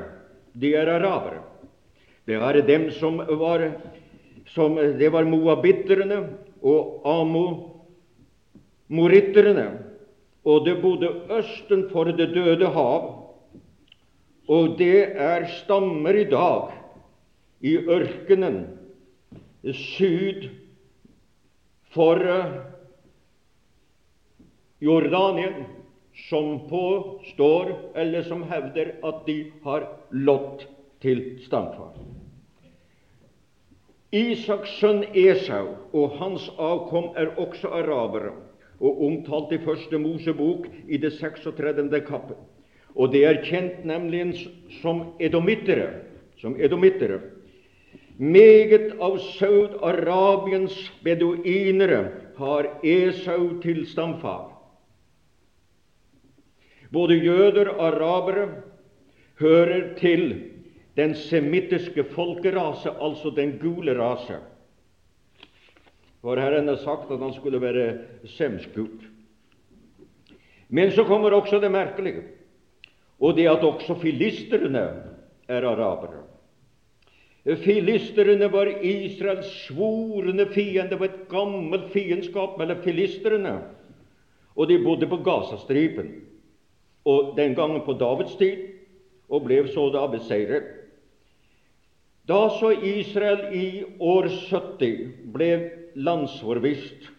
de 0.53 0.75
er 0.75 0.87
arabere. 0.91 1.41
Det 2.25 2.35
er 2.35 2.61
dem 2.65 2.91
som 2.91 3.17
var, 3.17 3.71
som, 4.53 4.75
det 4.75 5.11
var 5.13 5.23
moabitterne 5.29 6.29
og 6.61 7.01
amoritterne. 8.89 9.67
Og 10.45 10.65
det 10.65 10.81
bodde 10.81 11.09
østen 11.33 11.89
for 11.89 12.03
Det 12.05 12.33
døde 12.33 12.69
hav. 12.69 13.25
Og 14.47 14.77
det 14.77 15.17
er 15.17 15.45
stammer 15.63 16.13
i 16.13 16.29
dag 16.29 16.84
i 17.65 17.73
ørkenen 17.89 18.59
syd 19.73 20.49
for 21.95 22.21
Jordanien, 24.79 25.63
som 26.29 26.59
påstår, 26.69 27.71
eller 27.95 28.23
som 28.23 28.43
hevder, 28.47 28.93
at 29.03 29.25
de 29.25 29.37
har 29.63 29.87
lott 30.11 30.67
til 31.03 31.23
stamfar. 31.43 31.95
Isaks 34.15 34.77
sønn 34.79 35.01
Esau 35.17 35.73
og 35.91 36.19
hans 36.21 36.45
avkom 36.61 37.09
er 37.19 37.33
også 37.41 37.71
arabere, 37.81 38.31
og 38.79 39.01
omtalt 39.07 39.51
i 39.55 39.59
Første 39.63 39.99
Mosebok 39.99 40.67
i 40.87 40.99
det 41.01 41.13
36. 41.17 41.89
kappet. 42.07 42.37
Og 42.95 43.11
det 43.11 43.25
er 43.27 43.41
kjent 43.43 43.83
nemlig 43.87 44.37
som 44.81 45.01
edomittere. 45.19 45.89
Som 46.39 46.55
edomittere. 46.59 47.19
Meget 48.17 48.93
av 48.99 49.17
Saud-Arabiens 49.19 50.75
beduinere 51.03 52.11
har 52.37 52.69
Esau 52.83 53.57
til 53.63 53.83
stamfar. 53.89 54.53
Både 56.95 57.17
jøder 57.19 57.73
og 57.73 57.81
arabere 57.89 58.45
hører 59.39 59.95
til 59.99 60.29
den 60.95 61.15
semittiske 61.15 62.05
folkerase, 62.15 62.93
altså 63.01 63.33
den 63.35 63.57
gule 63.59 63.97
rase. 63.99 64.39
For 66.21 66.39
Herren 66.39 66.71
har 66.71 66.79
sagt 66.79 67.11
at 67.11 67.19
han 67.19 67.33
skulle 67.35 67.61
være 67.61 67.97
semskurt. 68.37 69.03
Men 70.69 70.91
så 70.91 71.03
kommer 71.03 71.35
også 71.35 71.59
det 71.59 71.71
merkelige, 71.71 72.23
og 73.19 73.35
det 73.35 73.49
at 73.49 73.63
også 73.63 73.99
filisterne 73.99 74.87
er 75.47 75.67
arabere. 75.67 76.23
Filisterne 77.45 78.47
var 78.49 78.71
Israels 78.81 79.51
svorne 79.67 80.47
fiende. 80.49 80.89
Det 80.89 80.99
var 80.99 81.11
et 81.11 81.27
gammelt 81.29 81.91
fiendskap 81.93 82.57
mellom 82.57 82.81
filisterne. 82.81 83.59
Og 84.55 84.69
de 84.71 84.79
bodde 84.81 85.05
på 85.11 85.19
Gazastripen, 85.21 86.09
og 87.05 87.35
den 87.37 87.53
gangen 87.55 87.83
på 87.85 87.93
Davids 87.99 88.33
tid, 88.39 88.71
og 89.29 89.43
ble 89.45 89.59
så 89.69 89.89
da 89.93 90.05
beseiret. 90.09 90.71
Da 92.25 92.47
så 92.49 92.71
Israel 92.71 93.51
i 93.53 93.83
år 94.01 94.29
70 94.31 95.29
ble 95.33 95.49
landsforvist 95.95 97.11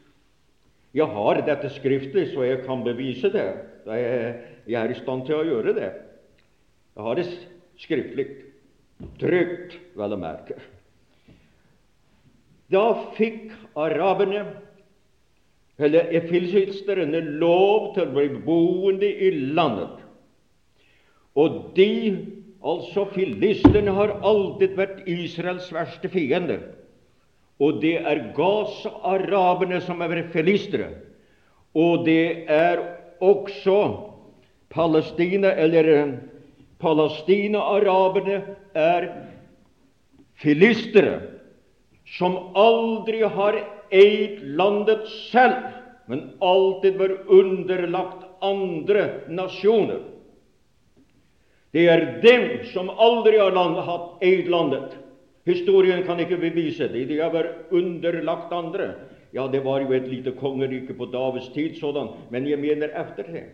Jeg 0.97 1.07
har 1.13 1.41
dette 1.45 1.69
skriftlig, 1.71 2.31
så 2.33 2.43
jeg 2.43 2.63
kan 2.65 2.83
bevise 2.83 3.29
det. 3.29 3.47
Jeg 3.87 4.81
er 4.81 4.91
i 4.91 4.97
stand 4.97 5.27
til 5.27 5.37
å 5.37 5.45
gjøre 5.45 5.75
det. 5.77 5.91
Jeg 6.97 7.05
har 7.05 7.19
det 7.19 7.27
skriftlig. 7.79 8.27
Trygt, 9.21 9.77
vel 9.97 10.15
å 10.17 10.19
merke. 10.21 10.57
Da 12.73 12.85
fikk 13.17 13.53
araberne, 13.79 14.45
eller 15.77 16.09
efilisterne, 16.17 17.21
lov 17.41 17.93
til 17.95 18.07
å 18.07 18.15
bli 18.15 18.29
boende 18.47 19.09
i 19.09 19.31
landet. 19.57 20.01
Og 21.37 21.59
de, 21.77 21.91
altså 22.65 23.05
filistene, 23.13 23.93
har 23.93 24.17
alltid 24.25 24.75
vært 24.79 25.05
Israels 25.05 25.69
verste 25.75 26.11
fiender. 26.11 26.65
Og 27.61 27.83
det 27.85 27.99
er 28.01 28.31
Gaza-araberne 28.37 29.83
som 29.85 30.01
er 30.05 30.25
filistere. 30.33 30.91
Og 31.77 32.05
det 32.09 32.49
er 32.53 32.81
også 33.21 33.79
Palestina, 34.73 35.53
eller 35.53 36.17
Palestina-araberne 36.87 38.37
er 38.79 39.09
filistere 40.39 41.17
som 42.17 42.37
aldri 42.55 43.25
har 43.27 43.59
eid 43.91 44.45
landet 44.59 45.09
selv, 45.33 45.57
men 46.07 46.29
alltid 46.39 47.01
var 47.01 47.17
underlagt 47.27 48.29
andre 48.45 49.09
nasjoner. 49.27 50.05
Det 51.75 51.89
er 51.91 52.07
dem 52.23 52.47
som 52.71 52.89
aldri 52.91 53.41
har 53.43 53.83
hatt 53.89 54.23
eid 54.25 54.47
landet. 54.49 54.95
Historien 55.47 56.05
kan 56.07 56.21
ikke 56.23 56.39
bevise 56.41 56.89
det. 56.91 57.05
De 57.11 57.19
har 57.21 57.35
vært 57.35 57.75
underlagt 57.75 58.55
andre. 58.55 58.93
Ja, 59.35 59.47
det 59.51 59.65
var 59.67 59.83
jo 59.83 59.93
et 59.95 60.07
lite 60.09 60.33
kongerike 60.39 60.95
på 60.97 61.11
Davids 61.11 61.51
tid, 61.55 61.77
sådan, 61.79 62.15
men 62.31 62.47
jeg 62.47 62.63
mener 62.63 62.95
etter 62.95 63.27
det. 63.27 63.45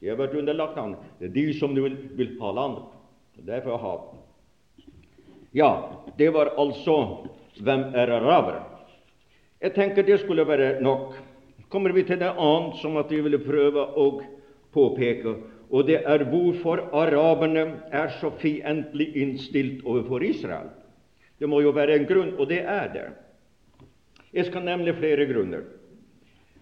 De 0.00 0.08
har 0.08 0.18
vært 0.18 0.36
underlagt 0.38 0.78
han. 0.78 0.96
Det 1.18 1.30
er 1.30 1.34
de 1.34 1.46
som 1.58 1.74
vil, 1.74 1.96
vil 2.18 2.36
ha 2.40 2.52
landet. 2.54 2.94
Derfor 3.46 3.78
ha 3.78 3.94
Ja, 5.54 5.70
det 6.18 6.30
var 6.34 6.52
altså 6.58 7.24
hvem 7.62 7.94
er 7.94 8.10
araber? 8.10 8.60
Jeg 9.62 9.74
tenker 9.74 10.02
det 10.06 10.20
skulle 10.20 10.46
være 10.46 10.80
nok. 10.80 11.14
kommer 11.68 11.92
vi 11.92 12.02
til 12.02 12.18
det 12.18 12.30
annet 12.30 12.76
som 12.80 12.96
at 12.96 13.10
vi 13.10 13.20
ville 13.20 13.38
prøve 13.38 13.82
å 13.96 14.22
påpeke, 14.72 15.34
og 15.70 15.86
det 15.86 15.98
er 16.06 16.24
hvorfor 16.24 16.80
araberne 16.96 17.82
er 17.92 18.08
så 18.20 18.30
fiendtlig 18.30 19.10
innstilt 19.16 19.84
overfor 19.84 20.24
Israel. 20.24 20.70
Det 21.38 21.48
må 21.48 21.60
jo 21.60 21.74
være 21.76 21.98
en 21.98 22.06
grunn, 22.08 22.32
og 22.38 22.48
det 22.48 22.62
er 22.64 22.88
det. 22.94 23.08
Jeg 24.32 24.48
skal 24.48 24.64
nemlig 24.64 24.96
flere 24.96 25.26
grunner. 25.28 25.66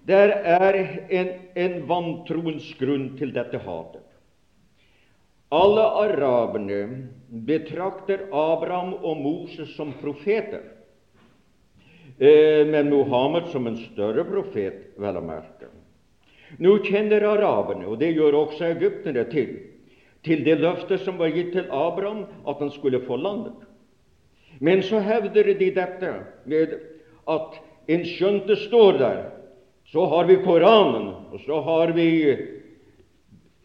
Der 0.07 0.31
er 0.31 0.77
en, 1.11 1.31
en 1.55 1.81
vantroens 1.89 2.69
grunn 2.79 3.17
til 3.19 3.33
dette 3.35 3.59
hatet. 3.59 4.05
Alle 5.51 5.83
araberne 6.03 6.81
betrakter 7.47 8.27
Abraham 8.31 8.95
og 9.03 9.19
Moses 9.23 9.73
som 9.75 9.93
profeter, 10.01 10.63
eh, 12.19 12.63
men 12.67 12.91
Mohammed 12.91 13.51
som 13.53 13.67
en 13.67 13.79
større 13.79 14.25
profet, 14.27 14.93
vel 14.99 15.19
å 15.19 15.25
merke. 15.27 15.71
Nå 16.63 16.77
kjenner 16.87 17.27
araberne, 17.27 17.87
og 17.91 17.99
det 17.99 18.13
gjør 18.15 18.39
også 18.45 18.71
egypterne, 18.73 19.25
til, 19.31 19.55
til 20.27 20.43
det 20.47 20.59
løftet 20.63 21.03
som 21.03 21.19
var 21.19 21.35
gitt 21.35 21.53
til 21.55 21.67
Abraham, 21.71 22.27
at 22.47 22.63
han 22.63 22.71
skulle 22.75 23.03
få 23.07 23.19
landet. 23.19 23.67
Men 24.63 24.83
så 24.87 25.03
hevder 25.03 25.51
de 25.59 25.71
dette 25.75 26.13
med 26.47 26.79
at 27.29 27.59
en 27.91 28.07
skjønt 28.07 28.47
det 28.49 28.59
står 28.67 28.99
der, 29.03 29.19
så 29.93 30.07
har 30.07 30.25
vi 30.25 30.37
Koranen, 30.43 31.09
og 31.33 31.41
så 31.47 31.61
har 31.63 31.93
vi 31.95 32.09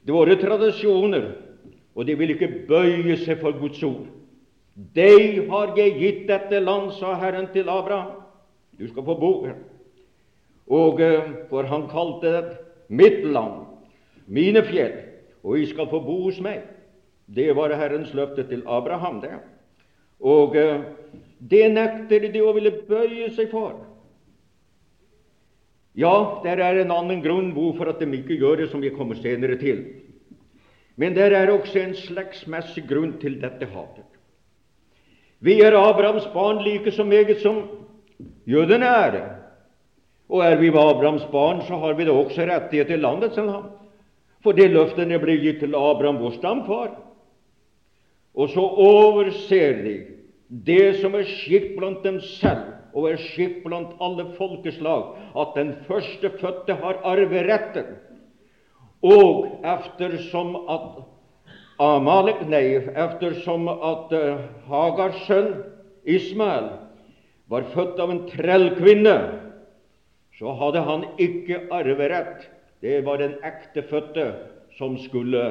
våre 0.08 0.36
tradisjoner, 0.38 1.32
og 1.96 2.06
de 2.06 2.16
vil 2.18 2.36
ikke 2.36 2.66
bøye 2.70 3.18
seg 3.24 3.42
for 3.42 3.58
Guds 3.58 3.82
ord. 3.84 4.08
Deg 4.96 5.48
har 5.50 5.74
jeg 5.78 5.98
gitt 6.00 6.22
dette 6.30 6.62
land, 6.64 6.92
sa 6.96 7.16
Herren 7.20 7.50
til 7.54 7.70
Abraham. 7.70 8.22
Du 8.80 8.88
skal 8.88 9.06
få 9.06 9.16
bo 9.20 9.32
her. 9.46 9.58
Og 10.72 11.02
eh, 11.04 11.28
For 11.50 11.68
han 11.68 11.90
kalte 11.92 12.32
det 12.32 12.44
mitt 12.88 13.26
land, 13.28 13.66
mine 14.28 14.64
fjell, 14.64 14.94
og 15.44 15.60
I 15.60 15.68
skal 15.68 15.90
få 15.92 16.00
bo 16.06 16.22
hos 16.24 16.40
meg. 16.44 16.64
Det 17.28 17.52
var 17.56 17.74
Herrens 17.76 18.14
løfte 18.14 18.48
til 18.48 18.64
Abraham. 18.68 19.22
det. 19.22 19.40
Og 20.20 20.56
eh, 20.56 20.82
det 21.40 21.72
nekter 21.74 22.32
de 22.32 22.42
å 22.42 22.54
ville 22.54 22.72
bøye 22.88 23.30
seg 23.36 23.52
for. 23.52 23.91
Ja, 25.98 26.40
det 26.44 26.56
er 26.56 26.80
en 26.82 26.94
annen 26.94 27.20
grunn 27.24 27.52
hvorfor 27.56 27.92
at 27.92 28.00
de 28.00 28.08
ikke 28.16 28.38
gjør 28.40 28.62
det, 28.62 28.70
som 28.72 28.82
vi 28.82 28.94
kommer 28.96 29.20
senere 29.20 29.58
til. 29.60 29.84
Men 30.96 31.16
det 31.16 31.32
er 31.34 31.52
også 31.52 31.80
en 31.82 31.96
slektsmessig 31.98 32.86
grunn 32.88 33.18
til 33.20 33.40
dette 33.42 33.68
hatet. 33.74 34.08
Vi 35.42 35.58
er 35.62 35.76
Abrahams 35.76 36.28
barn 36.34 36.62
like 36.64 36.92
så 36.92 37.04
meget 37.04 37.42
som 37.42 37.64
jødene 38.46 38.86
er. 38.86 39.22
Og 40.30 40.46
er 40.46 40.56
vi 40.56 40.70
Abrahams 40.70 41.26
barn, 41.32 41.62
så 41.68 41.80
har 41.82 41.94
vi 41.94 42.06
da 42.06 42.12
også 42.12 42.46
rettighet 42.46 42.88
til 42.88 43.00
landet, 43.00 43.34
til 43.34 43.50
ham. 43.50 43.72
For 44.44 44.52
det 44.52 44.72
løftene 44.72 45.20
ble 45.20 45.36
gitt 45.42 45.60
til 45.60 45.76
Abraham, 45.76 46.22
vår 46.22 46.38
stamfar. 46.38 46.94
Og 48.36 48.50
så 48.50 48.62
overser 48.62 49.84
de 49.84 49.96
det 50.50 51.02
som 51.02 51.16
er 51.16 51.28
skikk 51.28 51.76
blant 51.78 52.04
dem 52.04 52.20
selv, 52.22 52.81
og 52.94 53.08
er 53.12 53.22
skikk 53.22 53.62
blant 53.66 53.96
alle 54.04 54.28
folkeslag, 54.38 55.16
at 55.38 55.56
den 55.56 55.74
førstefødte 55.88 56.76
har 56.82 57.02
arveretten. 57.08 57.96
Og 59.02 59.48
eftersom 59.66 60.56
at 60.70 61.02
Amalek, 61.82 62.44
nei, 62.46 62.78
eftersom 62.78 63.66
at 63.72 64.12
uh, 64.14 64.44
Hagars 64.70 65.24
sønn 65.26 65.56
Ismael 66.06 66.68
var 67.50 67.66
født 67.74 68.00
av 68.02 68.14
en 68.14 68.26
trellkvinne, 68.30 69.16
så 70.38 70.54
hadde 70.60 70.84
han 70.86 71.08
ikke 71.22 71.64
arverett. 71.74 72.46
Det 72.82 73.02
var 73.06 73.22
den 73.22 73.34
ektefødte 73.46 74.28
som 74.78 74.98
skulle 75.02 75.42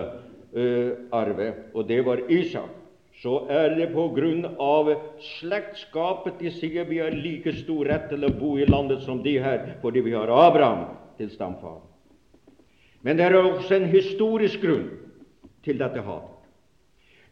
uh, 0.55 0.90
arve, 1.14 1.53
og 1.74 1.88
det 1.90 2.05
var 2.07 2.22
Isak 2.31 2.80
så 3.20 3.42
er 3.52 3.74
det 3.76 3.90
på 3.92 4.06
grunn 4.16 4.46
av 4.56 4.88
slektskapet 5.20 6.38
de 6.40 6.52
sier 6.56 6.87
vi 6.88 7.02
har 7.02 7.12
like 7.12 7.52
stor 7.59 7.85
rett 7.90 8.09
til 8.09 8.24
å 8.24 8.33
bo 8.33 8.54
i 8.56 8.68
landet 8.68 9.02
som 9.04 9.20
de 9.22 9.37
her, 9.42 9.76
fordi 9.83 10.00
vi 10.06 10.14
har 10.16 10.33
Abraham 10.33 10.87
til 11.18 11.28
stamfar. 11.35 11.83
Men 13.04 13.20
det 13.20 13.28
er 13.28 13.37
også 13.37 13.76
en 13.76 13.88
historisk 13.92 14.64
grunn 14.64 14.88
til 15.64 15.76
dette 15.80 16.00
hatet. 16.04 16.37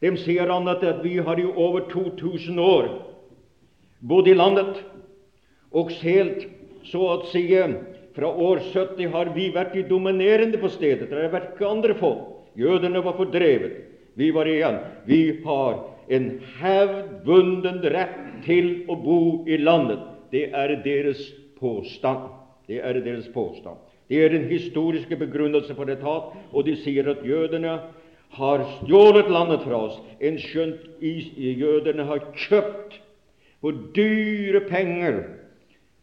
De 0.04 0.12
sier 0.20 0.52
annet 0.52 0.84
at 0.86 1.00
vi 1.02 1.16
har 1.24 1.40
i 1.40 1.48
over 1.48 1.88
2000 1.90 2.60
år 2.62 2.90
bodd 4.04 4.28
i 4.28 4.36
landet, 4.36 4.84
og 5.72 5.90
helt 6.04 6.44
så 6.88 7.00
å 7.16 7.16
si 7.32 7.48
fra 8.14 8.28
år 8.28 8.60
70 8.72 9.12
har 9.12 9.32
vi 9.34 9.48
vært 9.54 9.74
de 9.76 9.82
dominerende 9.88 10.60
på 10.60 10.68
stedet. 10.72 11.08
Det 11.08 11.16
har 11.16 11.32
vært 11.32 11.54
ikke 11.54 11.68
andre 11.68 11.94
folk. 11.98 12.24
Jødene 12.58 13.02
var 13.04 13.14
fordrevet. 13.14 13.97
Vi 14.18 14.30
var 14.34 14.48
igjen. 14.50 14.80
Vi 15.04 15.20
har 15.44 15.78
en 16.08 16.30
hevdvunden 16.58 17.82
rett 17.94 18.16
til 18.46 18.70
å 18.90 18.96
bo 18.98 19.20
i 19.46 19.60
landet. 19.62 20.00
Det 20.34 20.48
er 20.50 20.74
deres 20.82 21.20
påstand. 21.60 22.32
Det 22.66 22.80
er 22.82 22.98
deres 23.04 23.28
påstand. 23.30 23.78
Det 24.08 24.18
er 24.24 24.32
den 24.32 24.48
historiske 24.50 25.16
begrunnelse 25.20 25.76
for 25.76 25.90
et 25.92 26.02
hat, 26.02 26.32
og 26.50 26.66
de 26.66 26.74
sier 26.82 27.06
at 27.12 27.22
jødene 27.22 27.76
har 28.38 28.64
stjålet 28.78 29.30
landet 29.32 29.62
fra 29.64 29.84
oss, 29.86 30.00
en 30.20 30.38
skjønt 30.40 30.98
jødene 31.00 32.04
har 32.08 32.24
kjøpt 32.48 32.98
for 33.62 33.76
dyre 33.94 34.64
penger 34.68 35.22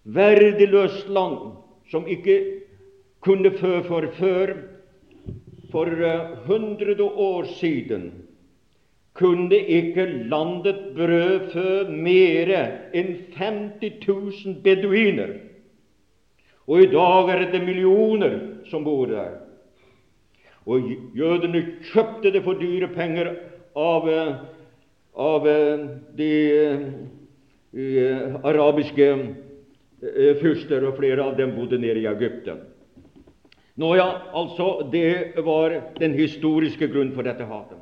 verdiløst 0.06 1.10
land 1.10 1.58
som 1.92 2.08
ikke 2.10 2.38
kunne 3.26 3.52
fø 3.58 3.80
for 3.90 4.08
før 4.20 4.56
for 5.76 5.92
hundrede 5.92 6.38
hundre 6.48 7.04
år 7.04 7.44
siden 7.44 8.12
kunne 9.14 9.56
ikke 9.56 10.06
landet 10.32 10.78
brødfø 10.96 11.88
mere 11.92 12.62
enn 12.96 13.10
50 13.36 14.08
000 14.08 14.56
beduiner. 14.64 15.34
Og 16.68 16.82
i 16.82 16.88
dag 16.92 17.30
er 17.30 17.44
det 17.52 17.62
millioner 17.64 18.38
som 18.72 18.84
bor 18.84 19.06
der. 19.12 19.34
Og 20.66 20.88
jødene 21.16 21.62
kjøpte 21.92 22.32
det 22.32 22.44
for 22.44 22.60
dyre 22.60 22.88
penger 22.96 23.34
av, 23.76 24.08
eh, 24.10 24.32
av 25.16 25.48
eh, 25.48 25.84
de 26.18 26.32
arabiske 28.44 29.10
fyrster, 30.40 30.88
og 30.88 30.96
flere 30.96 31.24
av 31.24 31.36
dem 31.38 31.52
bodde 31.56 31.80
nede 31.80 32.00
i 32.00 32.08
Egypten. 32.08 32.64
Nå 33.76 33.96
ja, 33.96 34.22
altså, 34.34 34.88
Det 34.92 35.44
var 35.44 35.82
den 36.00 36.14
historiske 36.14 36.88
grunnen 36.88 37.16
for 37.16 37.28
dette 37.28 37.46
hatet. 37.46 37.80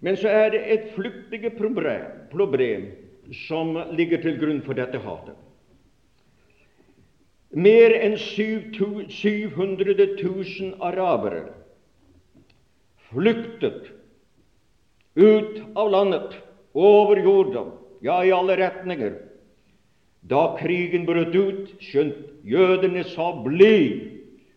Men 0.00 0.16
så 0.16 0.28
er 0.28 0.50
det 0.52 0.62
et 0.72 0.86
flyktige 0.96 1.50
problem, 1.50 2.86
som 3.48 3.76
ligger 3.96 4.20
til 4.20 4.38
grunn 4.40 4.62
for 4.64 4.76
dette 4.76 5.00
hatet. 5.00 5.36
Mer 7.54 7.94
enn 7.94 8.16
700 8.18 9.94
000 10.18 10.74
arabere 10.82 11.44
flyktet 13.12 13.92
ut 15.14 15.60
av 15.78 15.90
landet, 15.90 16.34
over 16.74 17.20
jorden, 17.22 17.70
ja, 18.02 18.18
i 18.24 18.32
alle 18.34 18.56
retninger, 18.58 19.14
da 20.26 20.56
krigen 20.58 21.06
brøt 21.06 21.36
ut, 21.36 21.70
skjønt 21.78 22.18
jødene 22.42 23.04
sa 23.06 23.30
'bli', 23.44 24.13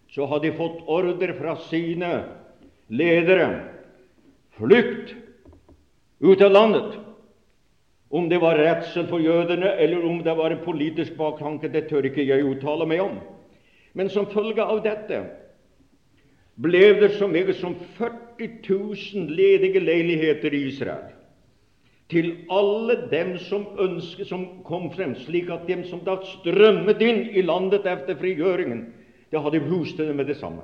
så 0.09 0.25
hadde 0.25 0.49
de 0.49 0.57
fått 0.57 0.83
ordre 0.87 1.33
fra 1.37 1.55
sine 1.67 2.11
ledere 2.87 3.47
flykt 4.57 5.15
ut 6.19 6.41
av 6.41 6.51
landet. 6.51 6.95
Om 8.09 8.29
det 8.29 8.39
var 8.39 8.55
redsel 8.55 9.07
for 9.09 9.19
jødene, 9.19 9.73
eller 9.83 10.05
om 10.05 10.21
det 10.23 10.35
var 10.37 10.51
en 10.51 10.63
politisk 10.63 11.17
baktanke, 11.19 11.67
det 11.67 11.89
tør 11.89 12.07
ikke 12.07 12.23
jeg 12.23 12.45
uttale 12.47 12.87
meg 12.87 13.03
om. 13.03 13.17
Men 13.93 14.09
som 14.09 14.29
følge 14.31 14.63
av 14.63 14.79
dette 14.85 15.25
ble 16.57 16.85
det 17.01 17.11
så 17.17 17.27
meget 17.27 17.59
som 17.59 17.75
40 17.97 18.47
000 18.69 19.35
ledige 19.35 19.83
leiligheter 19.83 20.55
i 20.55 20.63
Israel 20.71 21.13
til 22.07 22.29
alle 22.47 22.95
dem 23.11 23.33
som 23.49 23.65
ønsket, 23.83 24.29
som 24.29 24.45
kom 24.63 24.87
frem, 24.93 25.11
slik 25.25 25.49
at 25.51 25.67
dem 25.67 25.83
som 25.89 25.99
da 26.05 26.15
strømmet 26.23 27.01
inn 27.03 27.25
i 27.35 27.43
landet 27.43 27.83
etter 27.83 28.15
frigjøringen, 28.15 28.85
det 29.31 29.41
hadde 29.43 29.59
bostedet 29.59 30.15
med 30.15 30.27
det 30.27 30.37
samme. 30.37 30.61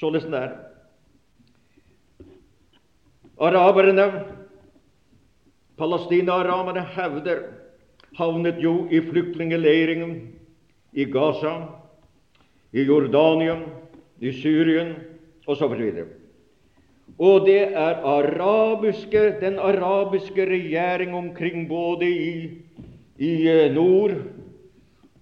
Således 0.00 0.24
det 0.28 0.38
er. 0.38 0.52
Araberne, 3.40 4.06
palestina-aramerne, 5.80 6.84
hevder 6.94 7.42
havnet 8.16 8.60
jo 8.60 8.86
i 8.90 9.00
flyktningleiringen 9.00 10.16
i 10.92 11.04
Gaza, 11.04 11.54
i 12.72 12.84
Jordania, 12.84 13.56
i 14.20 14.32
Syrien 14.32 14.94
osv. 15.46 15.72
Og 17.18 17.46
det 17.46 17.62
er 17.72 18.04
arabiske, 18.06 19.22
den 19.40 19.58
arabiske 19.58 20.44
regjering 20.46 21.14
omkring 21.14 21.68
både 21.68 22.08
i, 22.08 22.34
i 23.18 23.32
eh, 23.48 23.72
nord 23.74 24.14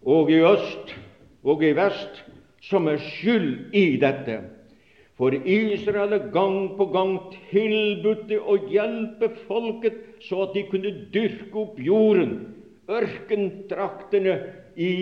og 0.03 0.31
i 0.31 0.43
øst 0.43 0.95
og 1.49 1.65
i 1.65 1.73
vest 1.77 2.23
som 2.69 2.89
er 2.91 3.01
skyld 3.01 3.75
i 3.77 3.97
dette. 4.01 4.41
For 5.19 5.35
Israel 5.35 6.15
er 6.15 6.29
gang 6.35 6.77
på 6.79 6.87
gang 6.95 7.17
tilbudt 7.51 8.31
å 8.39 8.59
hjelpe 8.71 9.33
folket 9.49 9.97
så 10.29 10.45
at 10.45 10.55
de 10.55 10.63
kunne 10.71 10.93
dyrke 11.15 11.59
opp 11.59 11.79
jorden, 11.83 12.37
ørkentraktene 12.89 14.37
i 14.79 14.93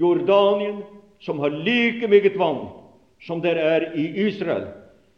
Jordanien, 0.00 0.80
som 1.22 1.38
har 1.42 1.52
like 1.54 2.08
meget 2.08 2.38
vann 2.40 2.64
som 3.22 3.42
det 3.44 3.52
er 3.60 3.92
i 3.94 4.08
Israel. 4.26 4.70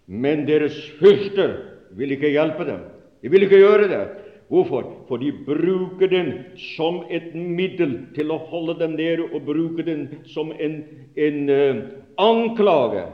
Men 0.06 0.44
deres 0.48 0.76
fyrster 0.98 1.54
vil 1.96 2.12
ikke 2.16 2.34
hjelpe 2.34 2.66
dem. 2.68 2.82
De 3.22 3.30
vil 3.32 3.46
ikke 3.46 3.62
gjøre 3.62 3.88
det. 3.88 4.02
Hvorfor? 4.48 4.90
For 5.08 5.16
de 5.16 5.32
bruker 5.46 6.10
den 6.10 6.32
som 6.76 7.02
et 7.10 7.34
middel 7.34 7.96
til 8.14 8.32
å 8.32 8.38
holde 8.50 8.76
dem 8.82 8.96
nede, 8.98 9.28
og 9.32 9.46
bruker 9.48 9.86
den 9.86 10.08
som 10.28 10.52
en, 10.60 10.82
en 11.16 11.38
uh, 11.50 11.84
anklage 12.20 13.06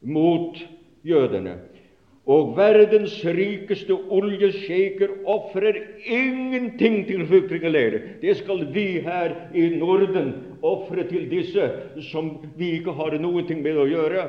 mot 0.00 0.56
jødene. 1.04 1.58
Og 2.30 2.52
verdens 2.56 3.14
rikeste 3.24 3.96
oljesjeiker 4.12 5.12
ofrer 5.28 5.80
ingenting 6.04 7.02
til 7.08 7.24
flyktningleirer. 7.26 8.20
Det 8.22 8.36
skal 8.38 8.66
vi 8.74 9.00
her 9.02 9.34
i 9.56 9.70
Norden 9.80 10.34
ofre 10.62 11.06
til 11.08 11.26
disse 11.30 11.70
som 12.10 12.36
vi 12.56 12.76
ikke 12.78 12.94
har 12.94 13.16
ting 13.48 13.64
med 13.64 13.80
å 13.80 13.88
gjøre. 13.88 14.28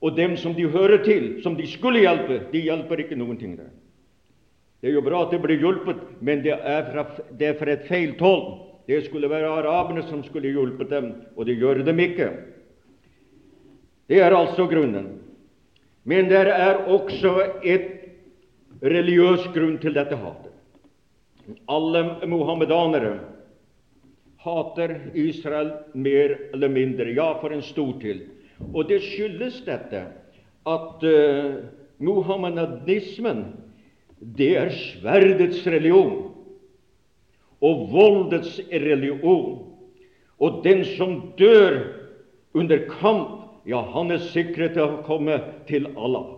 Og 0.00 0.16
dem 0.16 0.36
som 0.36 0.54
de 0.54 0.68
hører 0.68 1.04
til, 1.04 1.42
som 1.42 1.56
de 1.56 1.66
skulle 1.66 2.04
hjelpe, 2.04 2.46
de 2.52 2.62
hjelper 2.68 3.04
ikke 3.04 3.18
noen 3.18 3.36
ting 3.40 3.56
der. 3.58 3.72
Det 4.80 4.90
er 4.90 4.96
jo 4.98 5.04
bra 5.04 5.24
at 5.24 5.32
det 5.32 5.40
blir 5.42 5.60
hjulpet, 5.60 6.02
men 6.20 6.42
det 6.44 6.54
er 6.54 6.88
fra, 6.90 7.06
det 7.32 7.48
er 7.48 7.58
fra 7.58 7.72
et 7.72 7.86
feil 7.88 8.14
tål. 8.20 8.42
Det 8.86 9.00
skulle 9.06 9.30
være 9.30 9.50
araberne 9.50 10.04
som 10.06 10.22
skulle 10.24 10.52
hjulpet 10.52 10.90
dem, 10.92 11.08
og 11.34 11.48
det 11.48 11.56
gjør 11.58 11.82
dem 11.86 12.02
ikke. 12.04 12.28
Det 14.06 14.20
er 14.22 14.36
altså 14.36 14.68
grunnen. 14.70 15.08
Men 16.06 16.28
det 16.30 16.44
er 16.52 16.84
også 16.86 17.32
et 17.66 17.88
religiøs 18.82 19.48
grunn 19.54 19.80
til 19.82 19.96
dette 19.96 20.18
hatet. 20.20 20.52
Alle 21.70 22.04
muhammedanere 22.26 23.16
hater 24.46 24.94
Israel 25.18 25.72
mer 25.94 26.36
eller 26.54 26.70
mindre, 26.70 27.10
ja, 27.16 27.32
for 27.40 27.54
en 27.54 27.64
stor 27.66 27.96
til. 28.02 28.22
Og 28.72 28.86
det 28.88 29.00
skyldes 29.02 29.60
dette 29.66 30.04
at 30.66 31.06
uh, 31.06 31.58
muhammedanismen 31.98 33.42
det 34.34 34.52
er 34.58 34.72
sverdets 34.74 35.62
religion 35.66 36.32
og 37.64 37.86
voldets 37.92 38.58
religion. 38.72 39.60
Og 40.42 40.62
den 40.64 40.84
som 40.96 41.32
dør 41.38 41.78
under 42.56 42.82
kamp, 43.00 43.46
ja, 43.66 43.80
han 43.94 44.10
er 44.12 44.24
sikret 44.32 44.76
til 44.76 44.84
å 44.84 45.04
komme 45.06 45.38
til 45.68 45.88
Allah. 45.96 46.32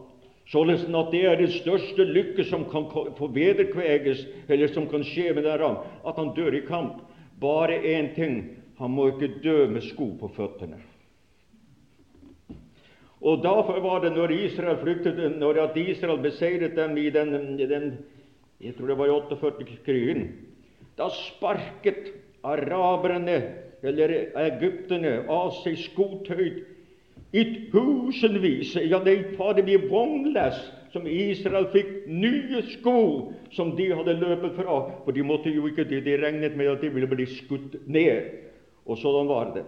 Således 0.48 0.86
at 0.86 1.10
det 1.12 1.24
er 1.28 1.36
det 1.36 1.50
største 1.58 2.06
lykke 2.08 2.44
som 2.48 2.64
kan 2.70 2.86
få 2.88 3.28
vederkveges, 3.34 4.24
eller 4.48 4.70
som 4.72 4.86
kan 4.88 5.04
skje 5.04 5.34
med 5.36 5.44
denne, 5.44 5.74
at 6.08 6.16
han 6.16 6.32
dør 6.36 6.56
i 6.56 6.64
kamp. 6.68 7.02
Bare 7.40 7.76
én 7.84 8.14
ting 8.14 8.38
han 8.78 8.94
må 8.94 9.10
ikke 9.12 9.42
dø 9.42 9.66
med 9.68 9.84
sko 9.84 10.14
på 10.20 10.30
føttene. 10.36 10.78
Og 13.20 13.42
Derfor 13.42 13.80
var 13.82 14.02
det 14.04 14.12
når 14.14 14.30
Israel 14.30 14.78
flyktet, 14.82 15.18
når 15.38 15.62
at 15.64 15.76
Israel 15.76 16.20
beseiret 16.22 16.76
dem 16.76 16.96
i 16.96 17.10
den, 17.10 17.58
den 17.58 17.98
jeg 18.60 18.74
tror 18.74 18.86
det 18.86 18.98
var 18.98 19.06
i 19.06 19.16
48-krigen, 19.16 20.28
da 20.98 21.08
sparket 21.14 22.12
araberne, 22.46 23.42
eller 23.82 24.14
egypterne, 24.34 25.20
av 25.30 25.52
seg 25.62 25.78
skotøyt 25.78 26.64
i 27.34 27.44
tusenvis. 27.70 28.74
Ja, 28.88 28.98
det 29.04 29.38
var 29.38 29.54
det 29.58 29.78
vognless 29.90 30.58
som 30.92 31.06
Israel 31.06 31.68
fikk 31.74 32.08
nye 32.10 32.62
sko 32.72 32.98
som 33.54 33.74
de 33.76 33.90
hadde 33.92 34.16
løpet 34.18 34.56
fra. 34.56 34.80
For 35.04 35.14
de 35.14 35.26
måtte 35.26 35.52
jo 35.52 35.68
ikke, 35.68 35.86
det. 35.86 36.04
de 36.06 36.16
regnet 36.18 36.56
med 36.56 36.72
at 36.72 36.82
de 36.82 36.90
ville 36.94 37.10
bli 37.10 37.26
skutt 37.30 37.76
ned. 37.86 38.32
Og 38.88 38.98
sånn 38.98 39.28
var 39.28 39.52
det. 39.54 39.66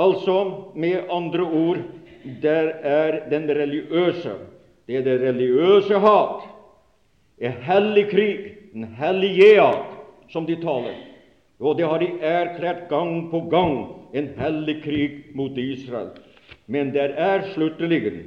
Altså, 0.00 0.36
med 0.74 1.08
andre 1.10 1.44
ord, 1.44 1.80
der 2.42 2.72
er 2.82 3.28
den 3.30 3.48
religiøse. 3.48 4.32
Det 4.86 4.96
er 4.96 5.04
det 5.06 5.20
religiøse 5.20 5.98
hat. 5.98 6.48
En 7.40 7.52
hellig 7.52 8.08
krig, 8.10 8.40
en 8.74 8.84
hellig 8.98 9.30
jihad, 9.38 9.84
som 10.28 10.46
de 10.46 10.56
taler. 10.60 10.98
Og 11.60 11.76
det 11.78 11.86
har 11.88 11.98
de 12.00 12.10
erklært 12.20 12.88
gang 12.88 13.30
på 13.30 13.40
gang, 13.52 13.74
en 14.14 14.28
hellig 14.38 14.82
krig 14.84 15.10
mot 15.34 15.56
Israel. 15.56 16.10
Men 16.66 16.94
der 16.94 17.16
er 17.16 17.48
sluttelig 17.54 18.24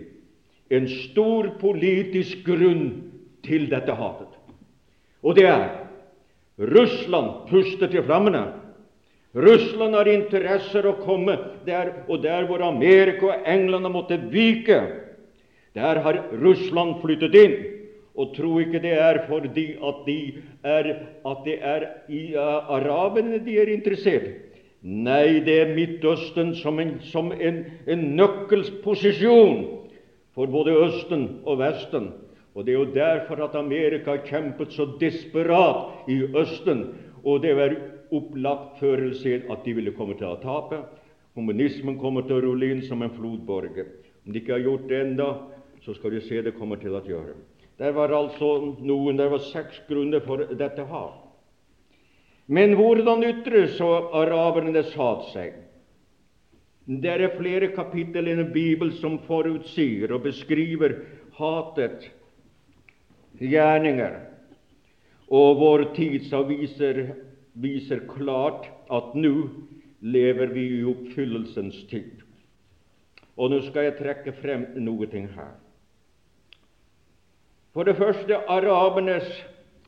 en 0.69 0.87
stor 0.87 1.49
politisk 1.59 2.45
grunn 2.45 2.85
til 3.45 3.69
dette 3.71 3.93
hatet. 3.93 4.31
Og 5.23 5.35
det 5.35 5.45
er 5.47 5.69
Russland 6.57 7.47
puster 7.49 7.87
til 7.87 8.03
flammene. 8.03 8.45
Russland 9.33 9.95
har 9.97 10.09
interesser 10.11 10.85
å 10.85 10.97
komme 11.01 11.35
der, 11.65 12.05
og 12.05 12.21
der 12.21 12.45
hvor 12.45 12.61
Amerika 12.61 13.31
og 13.31 13.47
England 13.49 13.87
har 13.87 13.93
måttet 13.93 14.27
vike, 14.33 14.79
der 15.73 16.01
har 16.05 16.19
Russland 16.37 16.99
flyttet 17.01 17.37
inn. 17.37 17.55
Og 18.13 18.35
tro 18.35 18.59
ikke 18.61 18.77
det 18.83 18.93
er 19.01 19.23
fordi 19.25 19.71
at, 19.81 20.01
de 20.05 20.17
er, 20.61 20.89
at 21.25 21.39
det 21.47 21.55
er 21.65 21.85
i 22.13 22.35
uh, 22.37 22.69
araberne 22.75 23.39
de 23.41 23.55
er 23.57 23.71
interessert. 23.73 24.27
Nei, 24.83 25.39
det 25.41 25.55
er 25.63 25.71
Midtøsten 25.73 26.51
som 26.59 26.77
en, 26.83 26.99
som 27.09 27.31
en, 27.33 27.63
en 27.89 28.03
nøkkelsposisjon 28.19 29.63
for 30.35 30.51
både 30.51 30.75
Østen 30.85 31.25
og 31.47 31.57
Vesten. 31.63 32.11
Og 32.53 32.67
Det 32.67 32.75
er 32.75 32.77
jo 32.77 32.93
derfor 32.93 33.41
at 33.47 33.55
Amerika 33.57 34.13
har 34.13 34.27
kjempet 34.27 34.75
så 34.75 34.85
desperat 35.01 36.05
i 36.11 36.19
Østen. 36.37 36.85
Og 37.23 37.41
det 37.41 37.55
er 37.57 37.77
opplagt 38.13 38.79
førelse 38.79 39.41
at 39.51 39.65
de 39.65 39.73
ville 39.77 39.93
komme 39.97 40.17
til 40.19 40.29
å 40.29 40.39
tape. 40.43 40.83
Kommunismen 41.33 41.97
kommer 42.01 42.27
til 42.27 42.37
å 42.37 42.43
rulle 42.45 42.69
inn 42.75 42.83
som 42.85 43.01
en 43.01 43.13
flodborge. 43.15 43.87
Om 44.23 44.33
de 44.33 44.41
ikke 44.41 44.53
har 44.55 44.63
gjort 44.63 44.87
det 44.89 45.01
enda, 45.01 45.29
så 45.83 45.95
skal 45.97 46.13
de 46.15 46.21
se 46.23 46.41
det 46.45 46.55
kommer 46.57 46.79
til 46.79 46.95
å 46.95 47.01
gjøre. 47.03 47.35
Der 47.81 47.95
var 47.95 48.13
altså 48.13 48.75
noen, 48.85 49.17
der 49.17 49.31
var 49.33 49.41
seks 49.49 49.81
grunner 49.89 50.21
for 50.23 50.45
dette 50.53 50.85
hat. 50.87 51.19
Men 52.47 52.75
hvordan 52.77 53.23
ytrer 53.23 53.71
så 53.77 53.89
arabernes 54.19 54.93
hat 54.99 55.29
seg? 55.31 55.57
Det 56.85 57.09
er 57.09 57.37
flere 57.37 57.71
kapittel 57.71 58.27
i 58.27 58.35
Bibelen 58.35 58.53
bibel 58.53 58.91
som 58.99 59.17
forutsier 59.23 60.11
og 60.11 60.25
beskriver 60.25 60.97
hatet, 61.39 62.09
gjerninger. 63.39 64.19
Og 65.31 65.59
vår 65.61 65.85
tidsaviser 65.95 66.99
viser 66.99 67.32
klart 68.07 68.67
at 68.89 69.15
nå 69.15 69.49
lever 70.01 70.47
vi 70.53 70.65
i 70.79 70.83
oppfyllelsens 70.83 71.85
tid. 71.89 72.21
Og 73.37 73.49
nå 73.51 73.61
skal 73.65 73.89
jeg 73.89 73.97
trekke 73.97 74.33
frem 74.41 74.65
noe 74.77 75.07
ting 75.09 75.27
her. 75.33 75.55
For 77.73 77.83
det 77.83 77.97
første 77.97 78.37
arabernes 78.47 79.29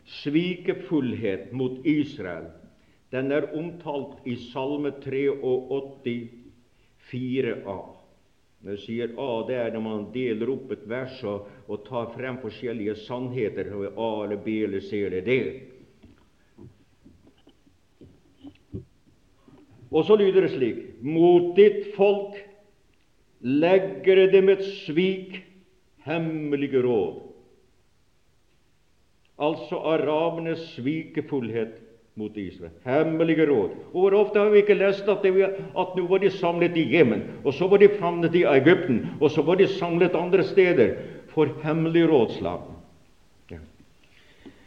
svikefullhet 0.06 1.52
mot 1.54 1.86
Israel. 1.86 2.48
Den 3.12 3.32
er 3.32 3.52
omtalt 3.58 4.26
i 4.26 4.36
Salme 4.52 4.92
83, 5.02 6.16
4a. 7.12 7.78
Når 8.66 8.74
jeg 8.74 8.82
sier 8.82 9.14
A, 9.22 9.30
det 9.46 9.58
er 9.62 9.74
når 9.76 9.84
man 9.86 10.08
deler 10.14 10.50
opp 10.50 10.72
et 10.74 10.88
vers 10.90 11.20
og, 11.30 11.46
og 11.70 11.84
tar 11.86 12.10
frem 12.16 12.40
forskjellige 12.42 12.96
sannheter. 13.06 13.70
A 13.94 14.10
eller 14.26 14.42
B 14.42 14.58
eller 14.66 14.82
C 14.82 15.04
eller 15.06 15.22
D. 15.22 15.38
Og 19.92 20.06
så 20.06 20.18
lyder 20.18 20.46
det 20.46 20.52
slik 20.56 20.78
Mot 21.02 21.54
ditt 21.58 21.94
folk 21.96 22.38
legger 23.46 24.26
dem 24.32 24.50
et 24.50 24.64
svik, 24.86 25.44
hemmelige 26.06 26.82
råd. 26.82 27.22
Altså 29.42 29.78
arabenes 29.92 30.62
svikefullhet 30.74 31.76
mot 32.16 32.38
Israel. 32.38 32.72
Hemmelige 32.86 33.46
råd. 33.50 33.70
Og 33.94 34.00
Hvor 34.02 34.14
ofte 34.14 34.40
har 34.40 34.50
vi 34.50 34.64
ikke 34.64 34.78
lest 34.80 35.10
at, 35.10 35.24
det, 35.24 35.50
at 35.78 35.98
nå 35.98 36.06
var 36.08 36.24
de 36.24 36.30
samlet 36.32 36.78
i 36.78 36.88
Jemen, 36.96 37.24
og 37.44 37.54
så 37.54 37.68
var 37.68 37.78
de 37.78 37.90
famlet 38.00 38.36
i 38.36 38.46
Egypten, 38.48 39.04
og 39.22 39.32
så 39.32 39.42
var 39.42 39.60
de 39.60 39.68
samlet 39.68 40.16
andre 40.16 40.44
steder 40.44 40.96
for 41.34 41.52
hemmelig 41.64 42.08
rådslag. 42.10 42.62
Ja. 43.52 43.60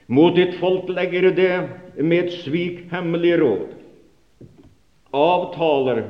Mot 0.06 0.36
ditt 0.36 0.58
folk 0.60 0.90
legger 0.92 1.30
det 1.30 1.52
med 1.96 2.26
et 2.26 2.32
svik 2.44 2.84
hemmelige 2.92 3.40
råd. 3.40 3.77
Avtaler 5.16 6.02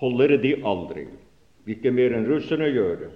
holder 0.00 0.36
de 0.42 0.56
aldri, 0.66 1.06
ikke 1.70 1.92
mer 1.94 2.14
enn 2.16 2.26
russerne 2.26 2.70
gjør 2.72 2.96
det. 3.04 3.10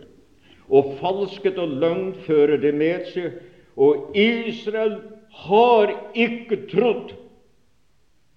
Og 0.70 0.96
falsket 1.00 1.58
og 1.62 1.76
løgn 1.82 2.12
fører 2.26 2.60
det 2.62 2.74
med 2.74 3.06
seg, 3.10 3.38
og 3.76 4.14
Israel 4.16 5.00
har 5.46 5.92
ikke 6.14 6.62
trodd 6.70 7.12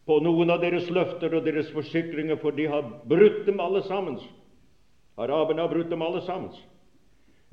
på 0.10 0.18
noen 0.26 0.50
av 0.50 0.64
deres 0.64 0.90
løfter 0.90 1.36
og 1.38 1.46
deres 1.46 1.70
forsikringer, 1.74 2.40
for 2.42 2.58
de 2.58 2.66
har 2.70 2.88
brutt 3.10 3.46
dem 3.46 3.62
alle 3.62 3.84
sammen. 3.86 4.18
Araberne 5.20 5.62
har 5.62 5.72
brutt 5.72 5.92
dem 5.92 6.02
alle 6.02 6.24
sammen. 6.26 6.50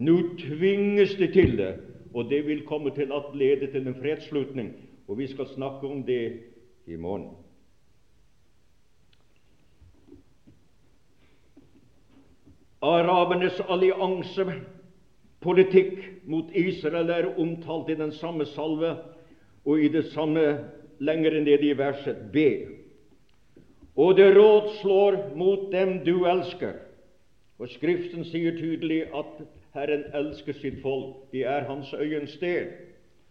Nå 0.00 0.16
tvinges 0.40 1.14
de 1.20 1.28
til 1.32 1.56
det, 1.60 1.72
og 2.16 2.30
det 2.32 2.42
vil 2.48 2.64
komme 2.68 2.92
til 2.96 3.12
å 3.12 3.26
lede 3.36 3.68
til 3.72 3.88
en 3.88 3.96
fredsslutning. 4.00 4.72
Og 5.06 5.20
vi 5.20 5.28
skal 5.30 5.48
snakke 5.52 5.88
om 5.88 6.02
det 6.08 6.22
i 6.88 6.96
morgen. 6.96 7.34
Arabernes 12.82 13.60
alliansepolitikk 13.68 15.98
mot 16.28 16.44
Israel 16.52 17.10
er 17.10 17.40
omtalt 17.40 17.88
i 17.90 17.94
den 17.98 18.12
samme 18.12 18.46
salve 18.46 18.96
og 19.64 19.80
i 19.80 19.88
det 19.88 20.04
samme 20.12 20.58
lenger 20.98 21.40
ned 21.40 21.62
i 21.64 21.78
verset 21.78 22.16
B. 22.32 22.36
Og 23.96 24.16
det 24.16 24.36
råd 24.36 24.68
slår 24.80 25.16
mot 25.36 25.72
dem 25.72 26.04
du 26.04 26.26
elsker. 26.28 26.72
Og 27.58 27.68
Skriften 27.72 28.24
sier 28.28 28.52
tydelig 28.58 29.06
at 29.16 29.40
Herren 29.76 30.04
elsker 30.14 30.52
sitt 30.60 30.82
folk. 30.82 31.16
De 31.32 31.42
er 31.48 31.64
Hans 31.68 31.94
øyensten. 31.96 32.66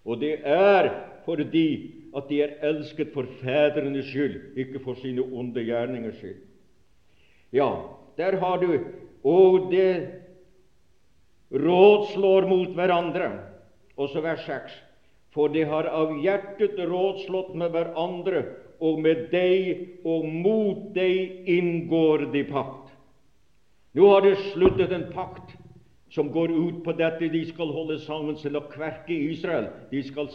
Og 0.05 0.21
det 0.21 0.39
er 0.45 0.89
fordi 1.25 1.93
at 2.17 2.23
de 2.29 2.41
er 2.41 2.57
elsket 2.65 3.13
for 3.13 3.25
fedrenes 3.41 4.05
skyld, 4.05 4.57
ikke 4.57 4.79
for 4.79 4.93
sine 5.01 5.21
onde 5.21 5.65
gjerningers 5.65 6.17
skyld. 6.17 6.41
Ja, 7.53 7.69
der 8.17 8.37
har 8.37 8.57
du 8.61 8.79
Og 9.25 9.71
det 9.71 10.21
rådslår 11.51 12.47
mot 12.49 12.75
hverandre. 12.77 13.31
Og 13.97 14.09
så 14.13 14.21
vers 14.21 14.45
6. 14.45 14.75
For 15.35 15.51
de 15.51 15.65
har 15.67 15.89
av 15.91 16.13
hjertet 16.23 16.77
rådslått 16.79 17.55
med 17.59 17.73
hverandre, 17.75 18.45
og 18.79 18.99
med 19.03 19.27
deg 19.31 20.01
og 20.07 20.25
mot 20.27 20.89
deg 20.95 21.47
inngår 21.51 22.29
de 22.31 22.43
pakt. 22.47 22.91
Nå 23.95 24.09
har 24.11 24.25
de 24.25 24.35
sluttet 24.51 24.91
en 24.91 25.07
pakt 25.13 25.55
som 26.11 26.29
går 26.31 26.51
ut 26.51 26.81
på 26.83 26.93
dette 26.95 27.27
de 27.31 27.41
skal 27.49 27.71
holde 27.75 27.97
sammen 28.03 28.37
til 28.39 28.55
å 28.55 28.65
kverke 28.71 29.15
Israel. 29.15 29.69
De 29.91 30.03
skal, 30.03 30.29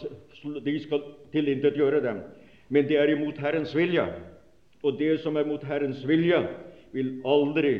de 0.65 0.75
skal 0.83 1.05
tilintetgjøre 1.33 2.01
dem. 2.05 2.21
Men 2.69 2.89
det 2.89 2.97
er 2.97 3.13
imot 3.13 3.39
Herrens 3.41 3.73
vilje. 3.77 4.05
Og 4.81 4.97
det 4.97 5.19
som 5.21 5.37
er 5.37 5.45
mot 5.49 5.63
Herrens 5.65 6.01
vilje, 6.09 6.41
vil 6.93 7.13
aldri 7.25 7.75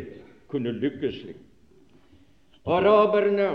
kunne 0.52 0.74
lykkes 0.78 1.22
slik. 1.22 1.40
Araberne 2.66 3.48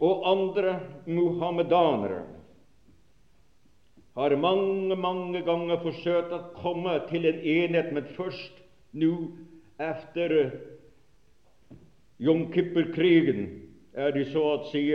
og 0.00 0.26
andre 0.28 0.80
muhammedanere 1.06 2.24
har 4.16 4.36
mange, 4.36 4.96
mange 4.96 5.42
ganger 5.44 5.80
forsøkt 5.80 6.32
å 6.32 6.42
komme 6.56 6.94
til 7.10 7.26
en 7.28 7.40
enhet, 7.40 7.92
men 7.92 8.08
først 8.16 8.62
nå, 8.96 9.12
etter 9.80 10.36
Jom 12.20 12.46
Kippur-krigen, 12.52 13.42
er 13.96 14.12
de 14.12 14.24
så 14.32 14.44
å 14.54 14.62
si 14.70 14.86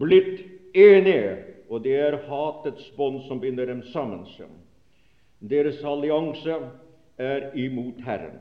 blitt 0.00 0.42
enige, 0.76 1.36
og 1.68 1.84
det 1.84 1.96
er 2.00 2.18
hatets 2.28 2.90
bånd 2.96 3.22
som 3.28 3.40
binder 3.40 3.68
dem 3.68 3.80
sammen. 3.92 4.24
Deres 5.40 5.80
allianse 5.84 6.56
er 7.18 7.50
imot 7.58 8.00
Herren. 8.06 8.38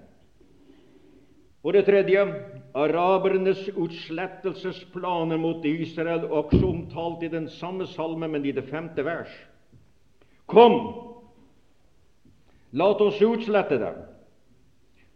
For 1.61 1.75
det 1.75 1.87
tredje 1.87 2.21
arabernes 2.77 3.65
utslettelsesplaner 3.75 5.39
mot 5.41 5.65
Israel, 5.65 6.25
også 6.29 6.61
omtalt 6.67 7.23
i 7.23 7.31
den 7.33 7.49
samme 7.49 7.87
salme, 7.87 8.27
men 8.27 8.45
i 8.45 8.53
det 8.55 8.69
femte 8.69 9.03
vers. 9.05 9.33
Kom, 10.47 10.77
la 12.71 12.91
oss 12.93 13.19
utslette 13.21 13.81
dem. 13.81 13.97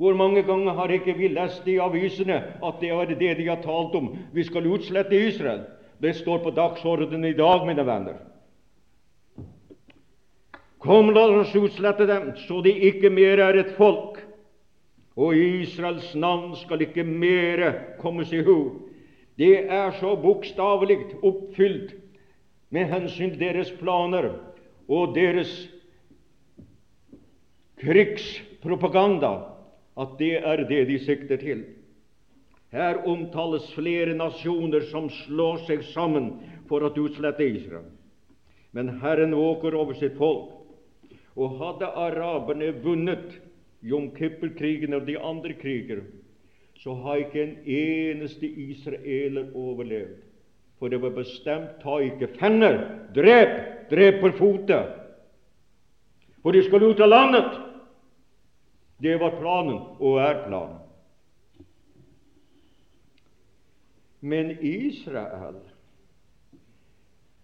Hvor 0.01 0.17
mange 0.17 0.41
ganger 0.43 0.73
har 0.73 0.91
ikke 0.91 1.13
vi 1.13 1.29
lest 1.29 1.67
i 1.69 1.77
avisene 1.77 2.39
at 2.65 2.81
det 2.81 2.89
er 2.89 3.13
det 3.13 3.35
de 3.37 3.47
har 3.47 3.61
talt 3.61 3.95
om? 3.95 4.15
Vi 4.33 4.43
skal 4.43 4.65
utslette 4.65 5.15
Israel. 5.27 5.67
Det 6.01 6.15
står 6.17 6.41
på 6.43 6.51
dagsordenen 6.57 7.25
i 7.29 7.37
dag, 7.37 7.67
mine 7.67 7.85
venner. 7.85 8.17
Kom, 10.81 11.11
la 11.13 11.27
oss 11.41 11.53
utslette 11.55 12.07
dem, 12.09 12.31
så 12.47 12.61
de 12.65 12.73
ikke 12.89 13.11
mer 13.13 13.39
er 13.39 13.59
et 13.61 13.75
folk 13.77 14.17
og 15.19 15.35
Israels 15.35 16.13
navn 16.15 16.55
skal 16.61 16.81
ikke 16.85 17.03
mere 17.03 17.73
kommes 17.99 18.31
i 18.33 18.41
hu. 18.45 18.87
Det 19.37 19.67
er 19.69 19.91
så 19.99 20.15
bokstavelig 20.19 20.97
oppfylt 21.23 21.93
med 22.71 22.87
hensyn 22.91 23.33
til 23.33 23.41
deres 23.41 23.71
planer 23.79 24.31
og 24.87 25.15
deres 25.15 25.51
krigspropaganda 27.81 29.33
at 29.99 30.17
det 30.19 30.35
er 30.39 30.63
det 30.69 30.85
de 30.87 30.99
sikter 31.03 31.41
til. 31.41 31.63
Her 32.71 33.01
omtales 33.07 33.67
flere 33.75 34.15
nasjoner 34.15 34.85
som 34.87 35.09
slår 35.25 35.65
seg 35.67 35.83
sammen 35.91 36.31
for 36.69 36.85
å 36.87 36.93
utslette 37.03 37.43
Israel. 37.43 37.89
Men 38.71 39.01
Herren 39.01 39.35
våker 39.35 39.75
over 39.75 39.97
sitt 39.99 40.15
folk. 40.15 40.60
Og 41.35 41.55
hadde 41.59 41.87
araberne 41.87 42.71
vunnet 42.83 43.39
Jom 43.81 44.11
Kippel-krigen 44.15 44.93
og 44.93 45.07
de 45.07 45.17
andre 45.19 45.53
kriger, 45.53 46.03
så 46.81 46.93
har 46.93 47.21
ikke 47.21 47.43
en 47.43 47.55
eneste 47.65 48.47
israeler 48.47 49.51
overlevd. 49.55 50.19
For 50.79 50.89
det 50.89 51.01
var 51.01 51.13
bestemt 51.13 51.81
ta 51.83 51.99
ikke 52.01 52.31
fenner, 52.39 52.79
drep, 53.15 53.57
drep 53.91 54.21
på 54.21 54.31
fotet. 54.37 54.95
For 56.41 56.51
de 56.51 56.63
skal 56.65 56.87
ut 56.89 57.03
av 57.05 57.09
landet. 57.09 57.51
Det 59.01 59.13
var 59.21 59.37
planen, 59.37 59.77
og 59.99 60.17
er 60.21 60.41
planen. 60.47 60.79
Men 64.21 64.51
Israel 64.61 65.57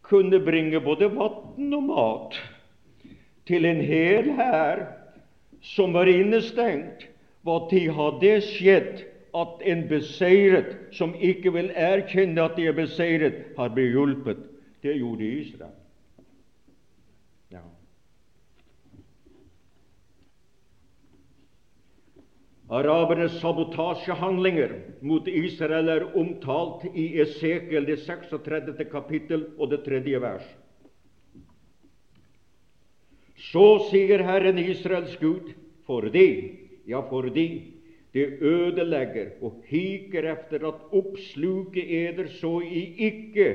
kunne 0.01 0.39
bringe 0.45 0.81
både 0.81 1.09
vann 1.13 1.73
og 1.73 1.83
mat 1.83 2.37
til 3.47 3.65
en 3.65 3.81
hel 3.81 4.31
hær 4.37 4.83
som 5.63 5.95
var 5.95 6.09
innestengt, 6.11 7.07
hva 7.47 7.61
tid 7.71 7.89
har 7.95 8.19
det 8.21 8.37
skjedd 8.51 9.05
at 9.37 9.63
en 9.71 9.83
beseiret, 9.89 10.75
som 10.91 11.15
ikke 11.15 11.53
vil 11.55 11.71
erkjenne 11.71 12.43
at 12.43 12.57
de 12.59 12.67
er 12.67 12.77
beseiret, 12.77 13.43
har 13.57 13.73
blitt 13.75 13.93
hjulpet? 13.95 14.39
Det 14.83 14.97
gjorde 14.99 15.25
Israel. 15.41 15.75
Arabernes 22.67 23.37
sabotasjehandlinger 23.39 24.73
mot 25.07 25.27
Israel 25.31 25.87
er 25.87 26.03
omtalt 26.19 26.83
i 26.91 27.13
Esekiel 27.23 27.85
det 27.87 28.01
36. 28.03 28.73
kapittel 28.91 29.45
og 29.55 29.71
det 29.71 29.85
tredje 29.85 30.19
vers. 30.19 30.49
Så 33.51 33.65
sier 33.91 34.23
Herren 34.27 34.59
Israels 34.59 35.15
Gud, 35.21 35.53
fordi, 35.87 36.29
ja, 36.87 37.01
fordi 37.09 37.73
det 38.13 38.41
ødelegger 38.41 39.37
og 39.41 39.61
hiker 39.69 40.25
efter 40.33 40.67
at 40.67 40.93
oppsluke 40.95 41.83
eder, 41.83 42.27
så 42.39 42.59
I 42.61 42.83
ikke 43.07 43.49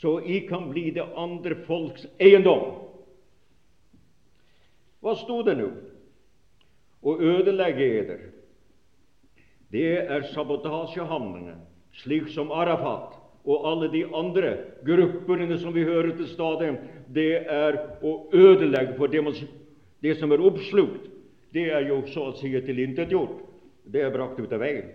så 0.00 0.20
I 0.24 0.38
kan 0.48 0.70
bli 0.70 0.90
det 0.90 1.04
andre 1.16 1.56
folks 1.66 2.06
eiendom. 2.20 2.70
Hva 5.00 5.12
sto 5.20 5.40
det 5.44 5.56
nå? 5.58 5.68
Å 7.00 7.16
ødelegge 7.16 7.88
eder. 8.00 8.22
Det 9.72 9.90
er 10.00 10.24
sabotasjehamnene, 10.32 11.58
slik 12.00 12.28
som 12.32 12.52
Arafat 12.52 13.16
og 13.44 13.66
alle 13.68 13.90
de 13.92 14.02
andre 14.16 14.54
gruppene 14.84 15.58
som 15.60 15.76
vi 15.76 15.84
hører 15.84 16.12
til 16.16 16.28
stadig, 16.32 16.72
det 17.14 17.44
er 17.50 17.78
å 18.02 18.14
ødelegge 18.32 18.96
for 18.98 19.10
det, 19.10 19.22
det 20.02 20.16
som 20.20 20.32
er 20.32 20.42
oppslukt. 20.44 21.08
Det 21.50 21.66
er 21.74 21.88
jo 21.88 22.02
så 22.12 22.28
å 22.30 22.36
si 22.38 22.52
tilintetgjort. 22.66 23.40
Det 23.90 24.04
er 24.06 24.12
brakt 24.14 24.38
ut 24.38 24.52
av 24.54 24.62
veien. 24.62 24.92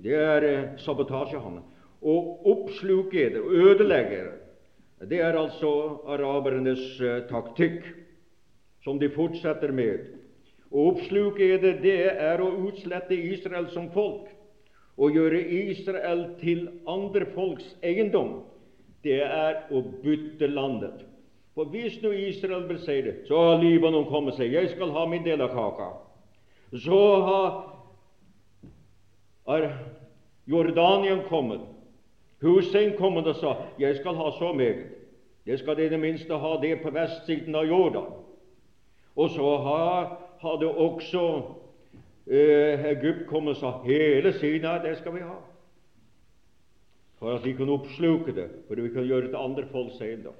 Det 0.00 0.16
er 0.16 0.46
eh, 0.48 1.38
Han. 1.44 1.60
Å 2.00 2.14
oppsluke 2.48 3.28
det, 3.34 3.40
ødelegge 3.40 4.22
det, 4.24 5.08
det 5.10 5.20
er 5.20 5.36
altså 5.36 6.00
arabernes 6.08 7.00
eh, 7.00 7.22
taktikk, 7.28 7.84
som 8.84 8.98
de 8.98 9.10
fortsetter 9.12 9.72
med. 9.72 10.08
Å 10.72 10.88
oppsluke 10.90 11.58
det, 11.60 11.78
det 11.84 11.98
er 12.16 12.40
å 12.40 12.54
utslette 12.66 13.14
Israel 13.14 13.68
som 13.74 13.90
folk 13.92 14.30
å 15.00 15.08
gjøre 15.08 15.40
Israel 15.72 16.26
til 16.40 16.66
andre 16.88 17.28
folks 17.34 17.64
eiendom, 17.86 18.42
det 19.04 19.22
er 19.24 19.62
å 19.72 19.80
bytte 20.02 20.50
landet. 20.50 21.06
For 21.54 21.64
hvis 21.64 22.02
nå 22.02 22.10
Israel 22.10 22.68
vil 22.68 22.78
si 22.78 23.00
det, 23.02 23.14
så 23.28 23.40
har 23.42 23.62
Libanon 23.62 24.06
kommet 24.06 24.34
seg. 24.34 24.52
'Jeg 24.52 24.70
skal 24.70 24.90
ha 24.90 25.06
min 25.06 25.24
del 25.24 25.40
av 25.40 25.48
kaka'. 25.48 25.92
Så 26.78 27.20
har 27.24 27.66
Jordanien 30.46 31.22
kommet. 31.28 31.60
Hussein 32.40 32.96
kommet 32.96 33.26
og 33.26 33.36
sa 33.36 33.56
'Jeg 33.78 33.96
skal 33.96 34.14
ha 34.14 34.30
så 34.30 34.52
meget'. 34.52 34.86
Jeg 35.46 35.58
skal 35.58 35.80
i 35.80 35.88
det 35.88 36.00
minste 36.00 36.36
ha 36.36 36.56
det 36.62 36.82
på 36.82 36.90
vestsiden 36.90 37.54
av 37.54 37.64
Jordan. 37.64 38.12
Og 39.16 39.30
så 39.30 39.56
har 39.56 40.18
også 40.76 41.42
eh, 42.26 42.84
Egypt 42.84 43.26
kommet 43.26 43.50
og 43.50 43.56
sa 43.56 43.70
hele 43.84 44.32
Sina, 44.32 44.78
det 44.82 44.98
skal 44.98 45.14
vi 45.14 45.20
ha. 45.20 45.38
For 47.18 47.34
at 47.34 47.44
vi 47.44 47.52
kunne 47.52 47.72
oppsluke 47.72 48.34
det, 48.34 48.48
for 48.66 48.74
at 48.74 48.84
vi 48.84 48.88
kunne 48.88 49.06
gjøre 49.06 49.22
det 49.22 49.30
til 49.30 49.42
andre 49.42 49.66
folks 49.72 50.00
eiendom. 50.00 50.34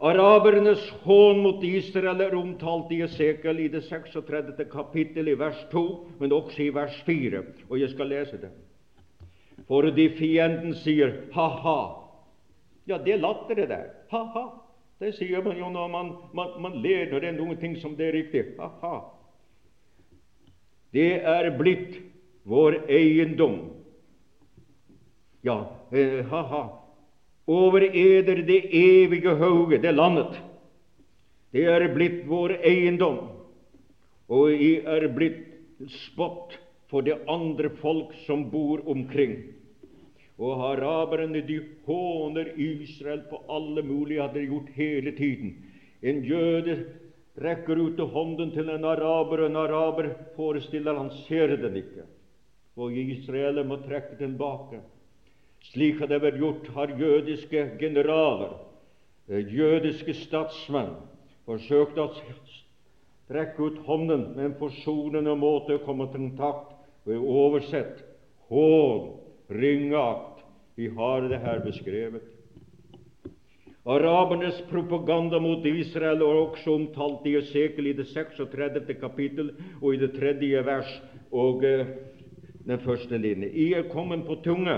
Arabernes 0.00 0.90
hån 1.02 1.42
mot 1.44 1.64
Israel 1.64 2.22
er 2.24 2.34
omtalt 2.34 2.92
i 2.96 3.02
Esekiel 3.04 3.58
i 3.60 3.68
det 3.68 3.82
36. 3.84 4.64
kapittel 4.72 5.28
i 5.28 5.36
vers 5.36 5.58
2, 5.72 5.82
men 6.22 6.32
også 6.32 6.62
i 6.64 6.70
vers 6.72 6.96
4, 7.04 7.42
og 7.68 7.76
jeg 7.82 7.92
skal 7.92 8.08
lese 8.08 8.40
det. 8.40 8.50
For 9.68 9.84
de 9.92 10.06
fienden 10.16 10.72
sier 10.80 11.12
ha-ha. 11.36 11.80
Ja, 12.88 12.96
det 12.96 13.18
er 13.18 13.20
latter, 13.20 13.54
det 13.60 13.68
der. 13.68 13.92
Ha-ha. 14.10 14.46
Det 15.00 15.12
sier 15.16 15.44
man 15.44 15.60
jo 15.60 15.68
når 15.72 15.92
man, 15.92 16.10
man, 16.32 16.56
man 16.64 16.80
ler 16.80 17.12
når 17.12 17.20
det 17.20 17.28
er 17.28 17.36
noen 17.36 17.60
ting 17.60 17.76
som 17.80 17.92
det 17.96 18.08
er 18.08 18.16
riktig. 18.16 18.46
Ha-ha. 18.56 18.96
Det 20.96 21.12
er 21.28 21.52
blitt 21.60 22.00
vår 22.48 22.80
eiendom. 22.88 23.60
Ja, 25.44 25.60
eh, 25.92 26.24
ha-ha. 26.32 26.79
Over 27.46 27.82
eder 27.82 28.42
det 28.46 28.60
evige 28.74 29.34
hauge, 29.36 29.78
det 29.78 29.94
landet. 29.94 30.36
Det 31.52 31.64
er 31.66 31.88
blitt 31.94 32.26
vår 32.30 32.60
eiendom, 32.62 33.18
og 34.30 34.52
I 34.54 34.76
er 34.86 35.08
blitt 35.10 35.46
spott 35.88 36.54
for 36.90 37.02
det 37.06 37.16
andre 37.30 37.70
folk 37.80 38.12
som 38.26 38.44
bor 38.52 38.82
omkring. 38.86 39.40
Og 40.40 40.62
araberne 40.70 41.42
de 41.44 41.58
håner 41.86 42.52
Israel 42.56 43.24
på 43.30 43.42
alle 43.50 43.82
mulige 43.82 44.22
hadde 44.22 44.46
gjort 44.46 44.70
hele 44.76 45.12
tiden. 45.16 45.56
En 46.02 46.22
jøde 46.24 46.78
rekker 47.40 47.76
ut 47.76 48.00
hånden 48.14 48.54
til 48.54 48.70
en 48.72 48.84
araber, 48.84 49.42
og 49.42 49.50
en 49.50 49.60
araber 49.60 50.08
forestiller 50.36 50.96
han 50.96 51.10
ser 51.26 51.56
den 51.56 51.76
ikke. 51.76 52.06
Og 52.76 52.96
Israel 52.96 53.60
må 53.66 53.82
trekke 53.84 54.16
den 54.18 54.36
tilbake. 54.38 54.80
Slik 55.68 56.00
det 56.08 56.22
vært 56.22 56.40
gjort, 56.40 56.68
har 56.74 56.94
jødiske 56.98 57.66
generaler, 57.78 58.56
eh, 59.28 59.44
jødiske 59.44 60.14
statsmenn, 60.24 60.96
forsøkt 61.46 61.98
å 61.98 62.08
strekke 62.16 63.62
ut 63.62 63.78
hånden 63.86 64.32
med 64.36 64.44
en 64.44 64.58
forsonende 64.58 65.36
måte 65.36 65.76
å 65.76 65.84
komme 65.84 66.08
til 66.10 66.30
kontakt 66.30 66.76
og 67.06 67.28
oversett 67.44 68.02
hån, 68.48 69.16
ringeakt. 69.50 70.44
Vi 70.76 70.88
har 70.88 71.28
det 71.28 71.40
her 71.42 71.60
beskrevet. 71.60 72.22
Arabernes 73.84 74.60
propaganda 74.70 75.38
mot 75.40 75.64
Israel 75.66 76.22
er 76.22 76.38
også 76.42 76.74
omtalt 76.74 77.24
i 77.26 77.36
Esekel 77.38 77.90
i 77.90 77.94
det 77.96 78.06
36. 78.12 78.94
kapittel 79.00 79.54
og 79.80 79.94
i 79.94 80.00
det 80.00 80.12
tredje 80.18 80.62
vers 80.64 80.90
og 81.32 81.64
uh, 81.64 81.86
den 82.66 82.82
første 82.84 83.18
linje. 83.18 83.48
I 83.48 83.72
er 83.74 83.88
kommet 83.92 84.26
på 84.28 84.36
tunge 84.44 84.76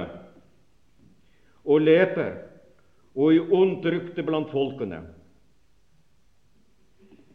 og 1.65 1.85
leper 1.85 2.33
og 3.15 3.35
i 3.35 3.41
ondt 3.41 3.87
rykte 3.87 4.25
blant 4.25 4.51
folkene. 4.53 5.03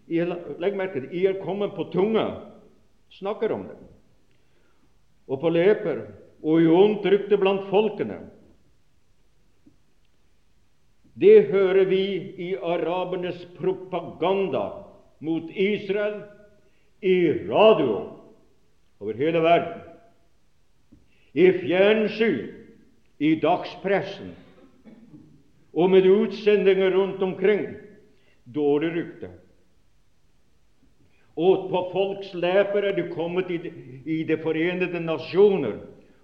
Legg 0.08 0.78
merke 0.80 1.02
til 1.04 1.12
I 1.20 1.26
er 1.30 1.42
kommet 1.44 1.76
på 1.76 1.90
tunga, 1.94 2.26
snakker 3.20 3.54
om 3.54 3.68
det, 3.68 3.78
og 5.28 5.42
på 5.44 5.52
leper 5.52 6.06
og 6.44 6.64
i 6.64 6.72
ondt 6.72 7.06
rykte 7.12 7.40
blant 7.40 7.68
folkene. 7.72 8.22
Det 11.18 11.48
hører 11.50 11.88
vi 11.90 12.04
i 12.46 12.52
arabernes 12.56 13.40
propaganda 13.58 14.68
mot 15.20 15.50
Israel 15.50 16.22
i 17.02 17.18
radio 17.50 17.96
over 19.02 19.18
hele 19.18 19.42
verden, 19.42 19.82
i 21.34 21.52
fjernsyn, 21.58 22.57
i 23.18 23.36
dagspressen 23.42 24.36
og 25.78 25.92
med 25.94 26.08
utsendinger 26.10 26.96
rundt 26.96 27.22
omkring. 27.22 27.68
Dårlig 28.56 28.90
rykte. 28.96 29.30
Og 31.38 31.68
på 31.70 31.82
folks 31.92 32.32
leper 32.34 32.88
er 32.90 32.96
det 32.98 33.12
kommet 33.14 33.52
i, 33.54 33.60
i 34.06 34.24
De 34.26 34.38
forenede 34.42 35.00
nasjoner, 35.04 35.76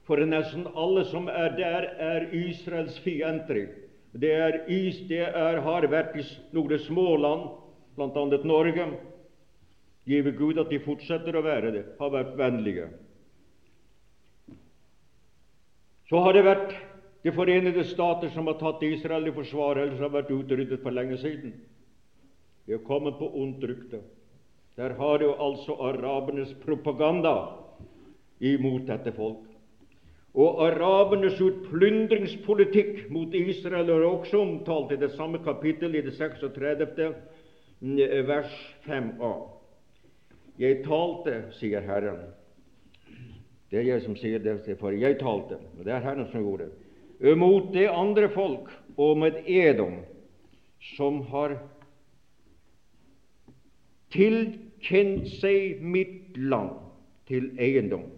for 0.08 0.18
nesten 0.26 0.66
alle 0.76 1.04
som 1.12 1.28
er 1.30 1.54
der, 1.58 1.86
er 2.02 2.32
Israels 2.34 2.98
fiender. 3.06 3.68
Det, 4.14 4.32
er, 4.32 4.58
is, 4.68 5.04
det 5.10 5.22
er, 5.28 5.62
har 5.62 5.86
vært 5.89 6.18
i 6.18 6.26
noen 6.54 6.82
småland, 6.88 7.46
bl.a. 7.96 8.26
Norge. 8.44 8.88
Give 10.10 10.34
Gud 10.36 10.60
at 10.60 10.74
de 10.74 10.82
fortsetter 10.84 11.38
å 11.38 11.46
være 11.46 11.72
det, 11.78 11.86
har 12.00 12.12
vært 12.14 12.34
vennlige. 12.39 12.89
Så 16.10 16.20
har 16.24 16.34
det 16.34 16.47
vært 16.47 16.74
De 17.24 17.32
forenede 17.32 17.86
stater 17.88 18.28
som 18.34 18.49
har 18.49 18.58
tatt 18.60 18.82
Israel 18.84 19.30
i 19.30 19.32
forsvar, 19.32 19.78
ellers 19.80 20.01
har 20.04 20.10
vært 20.12 20.32
utryddet 20.36 20.82
for 20.84 20.91
lenge 20.91 21.16
siden. 21.22 21.54
De 22.68 22.76
har 22.76 22.82
kommet 22.84 23.16
på 23.16 23.30
ondt 23.39 23.64
rykte. 23.64 24.01
Der 24.76 24.97
har 24.99 25.24
jo 25.24 25.30
altså 25.39 25.78
arabernes 25.88 26.51
propaganda 26.66 27.34
imot 28.43 28.89
dette 28.91 29.16
folk. 29.16 29.47
Og 30.34 30.62
arabernes 30.66 31.39
utplyndringspolitikk 31.41 33.10
mot 33.14 33.34
Israel 33.38 33.89
er 33.93 34.04
også 34.08 34.41
omtalt 34.41 34.91
i 34.91 34.99
det 34.99 35.12
samme 35.16 35.39
kapittel, 35.45 35.95
i 35.95 36.01
det 36.01 36.16
36. 36.18 37.14
vers 38.28 38.56
5a. 38.88 39.34
Jeg 40.60 40.84
talte, 40.86 41.43
sier 41.56 41.86
Herren. 41.86 42.26
Det 43.74 43.80
er 43.82 43.88
jeg 43.88 44.03
som 44.03 44.13
sier 44.13 44.38
det, 44.38 44.59
for 44.78 44.93
jeg 44.93 45.17
talte. 45.17 45.57
og 45.57 45.82
Det 45.82 45.95
er 45.95 46.03
Herren 46.05 46.28
som 46.30 46.43
gjorde 46.45 46.67
det. 46.69 47.38
Mot 47.41 47.71
det 47.74 47.88
andre 47.89 48.28
folk 48.30 48.67
og 49.01 49.17
med 49.17 49.39
Edom, 49.49 49.95
som 50.93 51.24
har 51.32 51.55
tilkjent 54.13 55.26
seg 55.39 55.82
mitt 55.82 56.38
land 56.38 56.76
til 57.26 57.49
eiendom. 57.57 58.11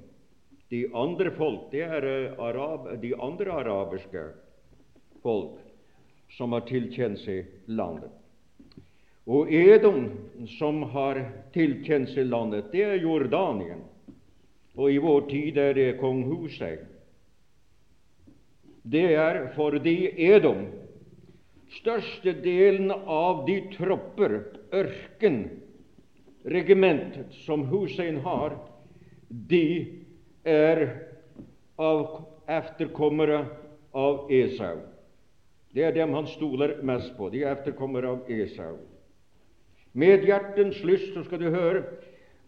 De 0.76 0.84
andre 0.92 1.32
folk, 1.40 1.70
det 1.72 1.88
er 1.88 2.10
eh, 2.10 2.36
arab, 2.42 2.92
de 3.00 3.14
andre 3.16 3.56
arabiske 3.62 4.28
folk 5.24 5.56
som 6.36 6.52
har 6.52 6.68
tilkjent 6.68 7.22
seg 7.24 7.48
landet. 7.72 8.12
Og 9.24 9.48
Edom, 9.56 10.10
som 10.60 10.84
har 10.92 11.24
tilkjent 11.56 12.12
seg 12.12 12.28
landet, 12.28 12.74
det 12.76 12.84
er 12.90 13.00
Jordanien. 13.00 13.86
Og 14.76 14.92
i 14.92 15.00
vår 15.00 15.28
tid 15.32 15.58
er 15.58 15.74
det 15.78 15.92
kong 16.00 16.24
Hussein. 16.28 16.84
Det 18.84 19.08
er 19.16 19.48
fordi 19.56 19.98
Edom 20.28 20.68
Størstedelen 21.76 22.92
av 22.92 23.44
de 23.48 23.58
tropper, 23.74 24.38
ørken, 24.76 25.40
regimentet 26.46 27.34
som 27.46 27.66
Hussein 27.72 28.20
har, 28.24 28.58
de 29.28 29.66
er 30.46 30.84
av 31.82 32.22
efterkommere 32.48 33.42
av 33.98 34.30
Esau. 34.32 34.84
Det 35.74 35.84
er 35.84 35.96
dem 35.96 36.14
han 36.16 36.30
stoler 36.32 36.78
mest 36.86 37.16
på. 37.18 37.32
De 37.34 37.44
er 37.44 37.56
efterkommere 37.58 38.14
av 38.14 38.30
Esau. 38.32 38.78
Med 39.96 40.24
hjertens 40.28 40.80
lyst 40.86 41.16
så 41.16 41.26
skal 41.26 41.42
du 41.42 41.50
høre 41.50 41.82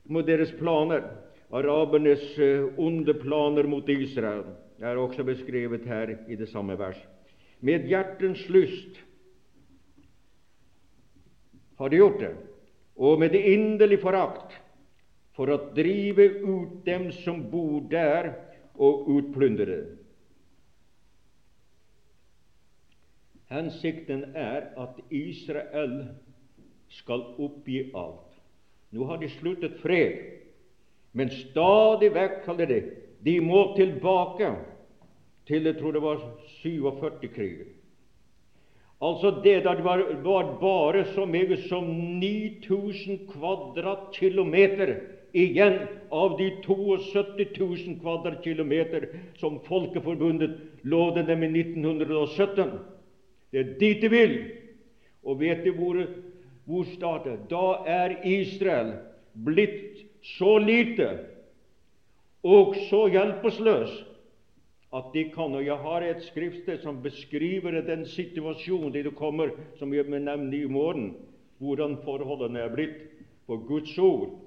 mot 0.07 0.28
deres 0.28 0.53
planer, 0.59 1.03
arabernes 1.51 2.23
eh, 2.39 2.65
onde 2.77 3.13
planer 3.13 3.67
mot 3.67 3.89
Israel. 3.89 4.43
Det 4.77 4.85
er 4.85 4.97
også 4.97 5.23
beskrevet 5.23 5.85
her 5.85 6.15
i 6.29 6.35
det 6.35 6.49
samme 6.49 6.77
vers. 6.79 6.99
Med 7.59 7.87
hjertens 7.89 8.43
lyst 8.49 8.99
har 11.77 11.89
de 11.89 11.97
gjort 11.97 12.19
det 12.21 12.35
og 12.97 13.19
med 13.21 13.35
inderlig 13.37 13.99
forakt 14.01 14.55
for 15.37 15.53
å 15.53 15.59
drive 15.77 16.25
ut 16.41 16.81
dem 16.85 17.11
som 17.21 17.43
bor 17.51 17.83
der, 17.91 18.33
og 18.77 19.07
utplyndre 19.09 19.77
Hensikten 23.47 24.25
er 24.35 24.73
at 24.77 24.97
Israel 25.09 25.93
skal 26.91 27.23
oppgi 27.39 27.85
alt. 27.95 28.33
Nå 28.91 29.07
har 29.07 29.21
de 29.21 29.29
sluttet 29.37 29.77
fred, 29.79 30.17
men 31.11 31.29
stadig 31.29 32.11
vekk 32.13 32.41
kaller 32.45 32.69
det 32.69 32.81
de 33.25 33.39
må 33.41 33.73
tilbake 33.75 34.51
til 35.47 35.65
jeg 35.65 35.77
tror 35.79 35.95
det 35.95 36.03
var 36.03 36.23
47-krigen. 36.61 37.73
Altså 39.01 39.31
det 39.43 39.63
det 39.63 39.83
var, 39.83 40.01
var 40.23 40.57
bare 40.61 41.05
så 41.13 41.25
meget 41.25 41.59
som 41.69 41.83
9000 42.19 43.27
kvadratkilometer 43.29 44.95
igjen 45.33 45.79
av 46.11 46.37
de 46.37 46.49
72 46.65 47.59
000 47.59 47.99
kvadratkilometer 48.01 49.07
som 49.37 49.59
Folkeforbundet 49.67 50.57
lovde 50.83 51.25
dem 51.27 51.43
i 51.43 51.51
1917. 51.59 52.79
Det 53.51 53.59
er 53.59 53.73
dit 53.79 54.01
de 54.01 54.09
vil. 54.09 54.37
Og 55.23 55.39
vet 55.39 55.63
De 55.63 55.71
hvor, 55.71 55.99
hvor 56.65 56.83
startet? 56.95 57.49
Da 57.49 57.83
er 57.85 58.17
Israel 58.25 58.93
blitt 59.33 60.06
så 60.22 60.57
lite 60.57 61.09
og 62.43 62.76
så 62.89 63.07
hjelpeløs 63.11 63.93
at 64.93 65.11
de 65.13 65.24
kan. 65.34 65.55
Og 65.55 65.65
jeg 65.65 65.76
har 65.76 66.01
et 66.05 66.24
skriftsted 66.24 66.82
som 66.84 67.01
beskriver 67.03 67.82
den 67.82 68.05
situasjonen 68.05 68.93
de 68.93 69.11
kommer, 69.11 69.49
som 69.80 69.93
jeg 69.93 70.05
vil 70.07 70.22
nevne 70.24 70.57
i 70.57 70.65
morgen, 70.65 71.15
hvordan 71.59 71.97
forholdene 72.05 72.59
er 72.59 72.74
blitt 72.74 73.01
for 73.45 73.57
Guds 73.68 73.97
ord. 73.97 74.39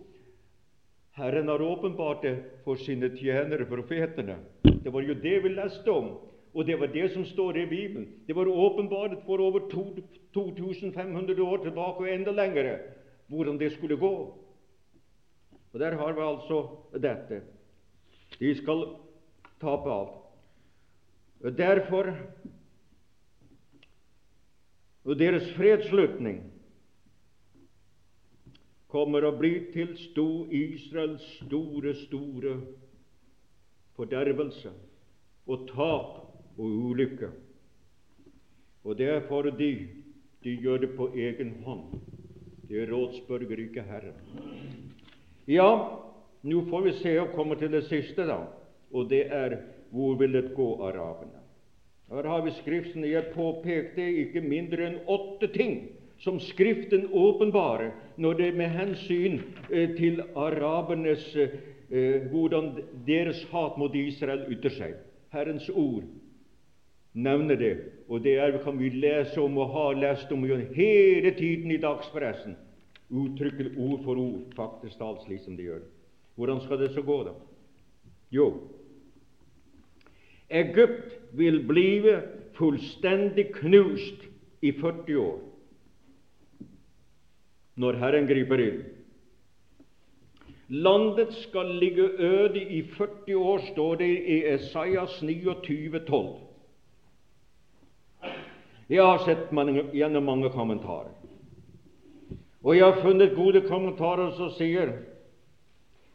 Herren 1.12 1.48
har 1.48 1.62
åpenbart 1.62 2.22
det 2.22 2.36
for 2.64 2.74
sine 2.74 3.10
tjenere, 3.16 3.66
profetene. 3.66 4.36
Det 4.62 4.92
var 4.92 5.02
jo 5.02 5.14
det 5.14 5.42
vi 5.42 5.48
leste 5.48 5.90
om, 5.90 6.14
og 6.54 6.66
det 6.66 6.80
var 6.80 6.86
det 6.86 7.10
som 7.12 7.24
står 7.24 7.56
i 7.56 7.66
Bibelen. 7.66 8.08
Det 8.26 8.36
var 8.36 8.46
åpenbart 8.46 9.18
for 9.26 9.38
over 9.38 9.68
2500 9.68 11.42
år 11.42 11.56
tilbake 11.64 12.06
og 12.06 12.14
enda 12.14 12.30
lengre 12.30 12.78
hvordan 13.28 13.58
det 13.58 13.72
skulle 13.72 13.96
gå. 13.96 14.39
Og 15.72 15.80
Der 15.80 15.96
har 15.96 16.12
vi 16.12 16.20
altså 16.20 16.60
dette. 16.98 17.42
De 18.38 18.54
skal 18.54 18.84
tape 19.60 19.92
alt. 19.92 20.16
Derfor 21.58 22.14
og 25.04 25.18
deres 25.18 25.46
fredsslutning 25.56 26.42
kommer 28.90 29.24
å 29.24 29.32
bli 29.38 29.52
til 29.72 29.94
sto 29.98 30.26
Israels 30.52 31.24
store, 31.38 31.94
store 32.04 32.56
fordervelse 33.96 34.72
og 35.50 35.64
tap 35.70 36.12
og 36.60 36.76
ulykke. 36.90 37.30
Og 38.84 38.98
det 38.98 39.08
er 39.14 39.26
fordi 39.28 39.72
de 40.44 40.56
gjør 40.62 40.84
det 40.84 40.92
på 40.96 41.10
egen 41.14 41.56
hånd. 41.64 42.00
De 42.68 42.84
rådsbørger 42.92 43.64
ikke 43.66 43.84
Herren. 43.88 44.89
Ja, 45.50 45.70
nå 46.46 46.62
får 46.70 46.82
vi 46.86 46.92
se 47.00 47.16
og 47.18 47.32
komme 47.34 47.56
til 47.58 47.72
det 47.74 47.82
siste, 47.88 48.22
da, 48.28 48.44
og 48.94 49.08
det 49.10 49.24
er 49.34 49.56
hvor 49.90 50.14
vil 50.20 50.36
det 50.36 50.52
gå, 50.54 50.68
araberne? 50.86 51.40
Her 52.10 52.26
har 52.26 52.44
vi 52.44 52.50
Skriften. 52.50 53.04
Jeg 53.04 53.32
påpekte 53.34 54.02
ikke 54.02 54.40
mindre 54.42 54.86
enn 54.86 55.00
åtte 55.10 55.48
ting 55.54 55.74
som 56.22 56.38
Skriften 56.42 57.08
åpenbarer 57.10 57.90
når 58.16 58.38
det 58.38 58.48
med 58.58 58.70
hensyn 58.74 59.40
eh, 59.70 59.90
til 59.98 60.22
arabernes 60.34 61.26
eh, 61.36 62.26
hvordan 62.30 62.72
deres 63.06 63.42
hat 63.50 63.78
mot 63.78 63.94
Israel 63.94 64.46
ytter 64.54 64.74
seg. 64.74 64.96
Herrens 65.34 65.70
ord 65.70 66.06
nevner 67.14 67.58
det, 67.58 67.74
og 68.08 68.22
det 68.22 68.38
er, 68.38 68.58
kan 68.62 68.78
vi 68.78 68.90
lese 68.90 69.40
om 69.42 69.58
og 69.58 69.74
ha 69.74 69.86
lest 69.98 70.30
om 70.32 70.46
hele 70.46 71.34
tiden 71.34 71.70
i 71.70 71.82
dagspressen. 71.82 72.58
Uttrykker 73.10 73.72
ord 73.78 74.04
for 74.04 74.18
ord, 74.22 74.42
faktisk 74.56 75.00
alt 75.02 75.24
slik 75.26 75.42
som 75.44 75.56
de 75.58 75.66
gjør. 75.66 75.82
Hvordan 76.38 76.60
skal 76.64 76.78
det 76.78 76.92
så 76.94 77.02
gå, 77.02 77.22
da? 77.26 77.34
Jo, 78.30 78.52
Egypt 80.50 81.18
vil 81.32 81.62
blive 81.66 82.22
fullstendig 82.58 83.52
knust 83.54 84.26
i 84.62 84.72
40 84.72 85.18
år 85.18 85.38
når 87.80 87.96
Herren 87.96 88.26
griper 88.28 88.60
inn. 88.60 88.80
Landet 90.70 91.32
skal 91.46 91.70
ligge 91.80 92.04
øde 92.18 92.60
i 92.60 92.82
40 92.82 93.36
år, 93.36 93.62
står 93.72 93.94
det 94.02 94.10
i 94.10 94.36
Esaias 94.52 95.22
29, 95.22 96.00
12. 96.06 96.28
Jeg 98.90 99.06
har 99.06 99.24
sett 99.24 99.52
mange, 99.54 99.86
gjennom 99.94 100.26
mange 100.28 100.50
kommentarer, 100.50 101.14
og 102.62 102.76
jeg 102.76 102.84
har 102.84 103.02
funnet 103.02 103.36
gode 103.36 103.62
kommentarer 103.68 104.34
som 104.36 104.52
sier 104.56 104.92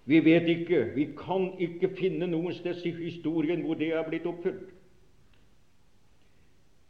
vi 0.05 0.19
vet 0.21 0.45
ikke, 0.47 0.83
vi 0.93 1.07
kan 1.17 1.47
ikke 1.57 1.89
finne 1.97 2.27
noen 2.29 2.53
sted 2.53 2.83
i 2.85 2.91
historien 2.99 3.63
hvor 3.65 3.77
det 3.79 3.89
er 3.89 4.05
blitt 4.05 4.27
oppfylt. 4.29 4.67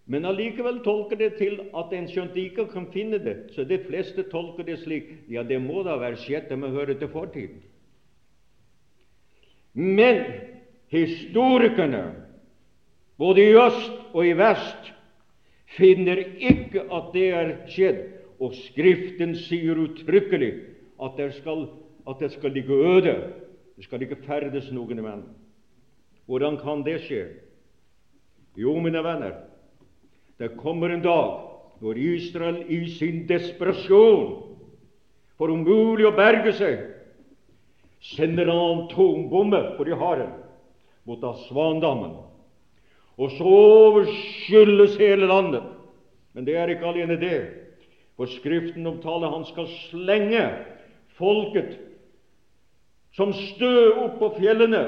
Men 0.05 0.27
allikevel 0.27 0.81
tolker 0.83 1.17
det 1.17 1.31
til 1.39 1.61
at 1.73 1.93
en 1.95 2.09
skjønt 2.11 2.35
ikke 2.37 2.67
kan 2.69 2.89
finne 2.93 3.17
det, 3.23 3.37
så 3.55 3.63
de 3.63 3.79
fleste 3.87 4.27
tolker 4.29 4.67
det 4.67 4.81
slik 4.83 5.07
ja, 5.31 5.43
det 5.47 5.61
må 5.63 5.81
da 5.87 5.95
være 5.97 6.19
skjedd, 6.21 6.49
det 6.51 6.59
må 6.59 6.69
høre 6.75 6.97
til 6.99 7.09
fortiden. 7.09 7.63
Men 9.73 10.21
historikerne, 10.91 12.03
både 13.17 13.47
i 13.47 13.55
øst 13.57 13.95
og 14.13 14.27
i 14.27 14.35
vest, 14.37 14.91
finner 15.77 16.19
ikke 16.37 16.85
at 16.93 17.09
det 17.15 17.25
er 17.31 17.55
skjedd, 17.71 18.03
og 18.39 18.53
Skriften 18.57 19.36
sier 19.39 19.79
uttrykkelig 19.79 20.51
at 21.01 21.17
det 21.19 21.33
skal 21.39 21.67
at 22.07 22.19
det 22.19 22.31
skal 22.31 22.51
ligge 22.51 22.73
øde. 22.73 23.33
Det 23.75 23.83
skal 23.83 24.01
ikke 24.01 24.23
ferdes 24.25 24.71
noen 24.71 25.01
menn. 25.03 25.23
Hvordan 26.25 26.57
kan 26.57 26.83
det 26.86 27.01
skje? 27.05 27.25
Jo, 28.57 28.77
mine 28.79 29.01
venner, 29.03 29.33
det 30.39 30.55
kommer 30.57 30.89
en 30.89 31.03
dag 31.03 31.41
når 31.81 31.97
Israel 31.99 32.61
i 32.71 32.86
sin 32.89 33.25
desperasjon 33.27 34.55
for 35.36 35.51
umulig 35.51 36.05
å 36.07 36.15
berge 36.15 36.53
seg, 36.55 36.86
sender 38.15 38.47
en 38.47 38.86
atombombe, 38.86 39.59
for 39.75 39.83
de 39.83 39.97
har 39.99 40.21
en, 40.23 40.31
mot 41.03 41.23
Asvandammen. 41.27 42.15
Og 43.19 43.31
så 43.36 43.43
overskyldes 43.43 44.95
hele 44.99 45.27
landet. 45.27 45.67
Men 46.33 46.47
det 46.47 46.55
er 46.59 46.71
ikke 46.71 46.88
alene 46.88 47.19
det. 47.19 47.64
For 48.16 48.26
Skriften 48.32 48.88
omtaler 48.88 49.28
han 49.34 49.43
skal 49.49 49.68
slenge 49.89 50.43
folket 51.18 51.74
som 53.16 53.32
stø 53.36 53.72
opp 54.05 54.16
på 54.20 54.30
fjellene, 54.39 54.84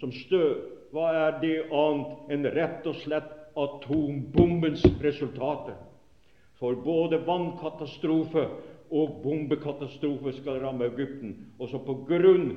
som 0.00 0.12
stø, 0.24 0.42
Hva 0.88 1.08
er 1.12 1.34
det 1.42 1.56
annet 1.76 2.30
enn 2.32 2.46
rett 2.54 2.86
og 2.88 2.94
slett 3.02 3.26
atombombens 3.60 4.80
resultater? 5.04 5.74
For 6.56 6.78
både 6.80 7.18
vannkatastrofe 7.26 8.46
og 8.88 9.18
bombekatastrofe 9.20 10.32
skal 10.38 10.62
ramme 10.62 10.88
Egypten. 10.88 11.34
Også 11.60 11.82
på 11.84 11.98
grunn 12.08 12.48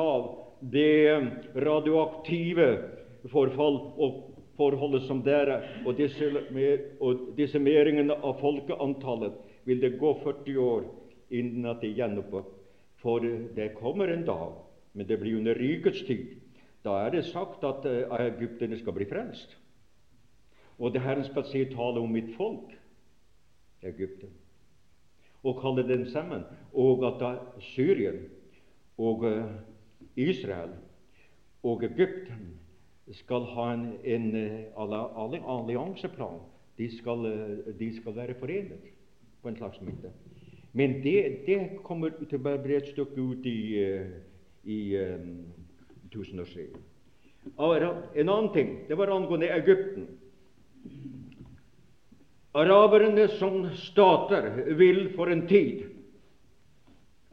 av 0.00 0.30
det 0.72 1.20
radioaktive 1.60 2.70
forfall 3.28 3.76
og 4.00 4.22
forholdet 4.56 5.04
som 5.04 5.20
der 5.26 5.52
er, 5.58 5.68
og, 5.84 6.00
og 7.04 7.28
desimeringen 7.36 8.14
av 8.16 8.38
folkeantallet, 8.40 9.36
vil 9.64 9.80
det 9.80 9.98
gå 9.98 10.12
40 10.22 10.58
år 10.58 10.84
innen 11.30 11.66
at 11.66 11.80
det 11.82 11.94
gjenoppstår 11.96 12.52
for 13.04 13.20
det 13.56 13.74
kommer 13.76 14.08
en 14.08 14.24
dag, 14.24 14.52
men 14.92 15.08
det 15.08 15.18
blir 15.20 15.36
under 15.36 15.54
rikets 15.54 16.06
tid. 16.06 16.40
Da 16.84 16.96
er 17.04 17.10
det 17.10 17.26
sagt 17.28 17.64
at 17.64 17.84
uh, 17.84 18.14
egypterne 18.16 18.78
skal 18.80 18.96
bli 18.96 19.04
frelst. 19.04 19.58
Og 20.78 20.94
det 20.94 21.02
Herren 21.04 21.24
skal 21.24 21.44
si 21.50 21.66
tale 21.68 22.00
om 22.00 22.12
mitt 22.12 22.32
folk, 22.36 22.72
Egypten, 23.84 24.32
og 25.44 25.60
kalle 25.60 25.84
dem 25.88 26.06
sammen. 26.08 26.46
Og 26.72 27.04
at 27.04 27.20
da 27.20 27.34
Syrien 27.60 28.24
og 28.96 29.28
uh, 29.28 29.52
Israel 30.16 30.72
og 31.62 31.84
Egypten 31.84 32.54
skal 33.12 33.44
ha 33.52 33.68
en, 33.74 33.86
en 34.00 34.32
allianseplan. 35.44 36.40
De 36.78 36.88
skal, 36.96 37.28
de 37.78 37.96
skal 38.00 38.16
være 38.16 38.40
forenet 38.40 38.93
på 39.44 39.52
en 39.52 39.56
slags 39.60 39.80
måte. 39.84 40.10
Men 40.72 40.96
det, 41.04 41.46
det 41.46 41.58
kommer 41.84 42.16
til 42.16 42.40
å 42.40 42.56
bli 42.64 42.74
et 42.74 42.88
stykke 42.90 43.20
ut 43.20 43.44
i, 43.46 43.58
eh, 43.78 44.14
i 44.64 44.78
um, 44.98 45.44
tusenårsserien. 46.10 46.80
En 47.60 48.28
annen 48.32 48.48
ting 48.54 48.72
det 48.88 48.96
var 48.98 49.12
angående 49.12 49.52
Egypten. 49.52 50.08
Araberne 52.56 53.28
som 53.36 53.68
stater 53.76 54.48
vil 54.80 55.10
for 55.14 55.30
en 55.30 55.44
tid 55.50 55.84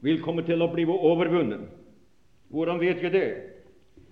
vil 0.03 0.21
komme 0.21 0.43
til 0.43 0.61
å 0.61 0.69
bli 0.73 0.85
overvunnet. 0.91 1.69
Hvordan 2.51 2.81
vet 2.81 3.01
jeg 3.05 3.15
det? 3.15 3.27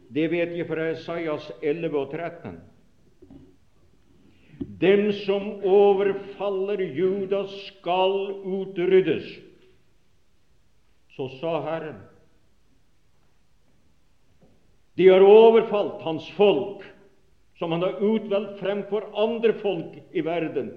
Det 0.09 0.29
vet 0.31 0.55
jeg 0.57 0.69
fra 0.69 0.89
Esaias 0.93 1.51
11 1.61 1.97
og 1.97 2.13
13. 2.15 2.59
Dem 4.79 5.13
som 5.25 5.59
overfaller 5.63 6.79
Juda, 6.79 7.47
skal 7.47 8.13
utryddes. 8.45 9.25
Så 11.15 11.27
sa 11.39 11.57
Herren. 11.65 11.99
De 14.95 15.07
har 15.07 15.23
overfalt 15.23 16.01
Hans 16.01 16.31
folk, 16.37 16.83
som 17.59 17.71
Han 17.71 17.81
har 17.81 17.99
utvalgt 17.99 18.59
fremfor 18.59 19.09
andre 19.15 19.53
folk 19.53 19.99
i 20.11 20.21
verden. 20.21 20.71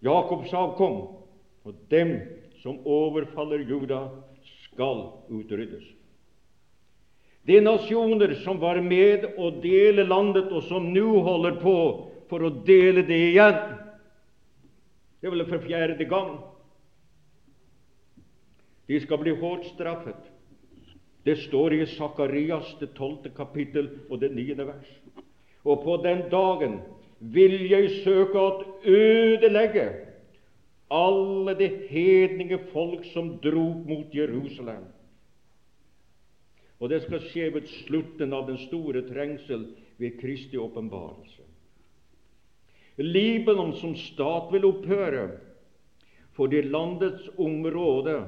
Jakobs 0.00 0.54
avkom. 0.54 1.00
Og 1.62 1.74
dem 1.88 2.16
som 2.62 2.82
overfaller 2.82 3.62
Juda, 3.62 4.08
skal 4.72 5.06
utryddes. 5.30 5.84
De 7.46 7.60
nasjoner 7.60 8.34
som 8.44 8.58
var 8.58 8.80
med 8.82 9.24
å 9.38 9.50
dele 9.62 10.04
landet, 10.04 10.50
og 10.50 10.66
som 10.66 10.90
nå 10.92 11.20
holder 11.24 11.60
på 11.62 11.76
for 12.30 12.46
å 12.46 12.52
dele 12.66 13.02
det 13.06 13.18
igjen. 13.32 13.60
Det 15.20 15.28
er 15.28 15.34
vel 15.34 15.48
for 15.50 15.66
fjerde 15.66 16.06
gang. 16.08 16.36
De 18.88 19.00
skal 19.04 19.20
bli 19.20 19.34
hårdt 19.38 19.68
straffet. 19.74 20.30
Det 21.26 21.36
står 21.44 21.74
i 21.76 21.86
Sakarias 21.98 22.72
det 22.80 22.94
tolvte 22.96 23.30
kapittel 23.36 23.90
og 24.08 24.22
det 24.22 24.32
niende 24.34 24.64
vers. 24.70 24.88
Og 25.68 25.82
på 25.84 25.98
den 26.02 26.24
dagen 26.32 26.80
vil 27.20 27.58
jeg 27.68 28.00
søke 28.00 28.40
å 28.40 28.62
ødelegge 28.88 29.84
alle 30.90 31.54
de 31.58 31.68
hedninge 31.90 32.58
folk 32.72 33.04
som 33.12 33.36
dro 33.44 33.66
mot 33.86 34.14
Jerusalem. 34.16 34.88
Og 36.80 36.88
det 36.88 37.02
skal 37.04 37.22
skje 37.28 37.50
ved 37.54 37.68
slutten 37.84 38.32
av 38.32 38.48
den 38.48 38.58
store 38.64 39.04
trengsel 39.06 39.68
ved 40.00 40.16
Kristi 40.22 40.56
åpenbarelse. 40.58 41.44
Libanon 43.00 43.72
som 43.78 43.94
stat 43.96 44.50
vil 44.52 44.66
opphøre, 44.68 45.28
for 46.36 46.50
det 46.52 46.68
landets 46.68 47.28
område, 47.40 48.20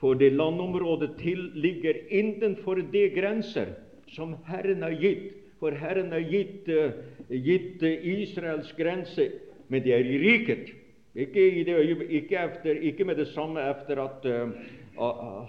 for 0.00 0.18
det 0.18 0.32
landområdet 0.34 1.14
til 1.20 1.50
ligger 1.54 1.98
innenfor 2.10 2.82
de 2.92 3.08
grenser 3.14 3.72
som 4.12 4.36
Herren 4.46 4.82
har 4.82 4.96
gitt. 5.00 5.32
For 5.56 5.72
Herren 5.72 6.12
har 6.12 6.20
gitt, 6.20 6.68
uh, 6.68 6.92
gitt 7.32 7.80
uh, 7.82 7.88
Israels 7.88 8.74
grense, 8.76 9.30
men 9.72 9.82
det 9.82 9.94
er 9.96 10.04
i 10.04 10.18
riket. 10.20 10.74
Ikke, 11.16 11.40
i 11.40 11.62
det, 11.64 11.78
ikke, 12.10 12.36
efter, 12.36 12.76
ikke 12.76 13.06
med 13.08 13.16
det 13.16 13.30
samme 13.32 13.62
etter 13.64 14.02
at 14.02 14.26
uh, 14.28 14.52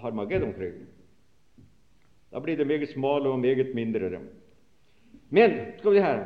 Harmageddon-krigen. 0.00 0.88
Da 2.32 2.40
blir 2.40 2.56
det 2.56 2.66
meget 2.66 2.88
smale 2.88 3.28
og 3.28 3.40
meget 3.40 3.74
mindre. 3.74 4.20
Men 5.30 5.60
skal 5.78 5.92
vi 5.92 6.00
her 6.00 6.24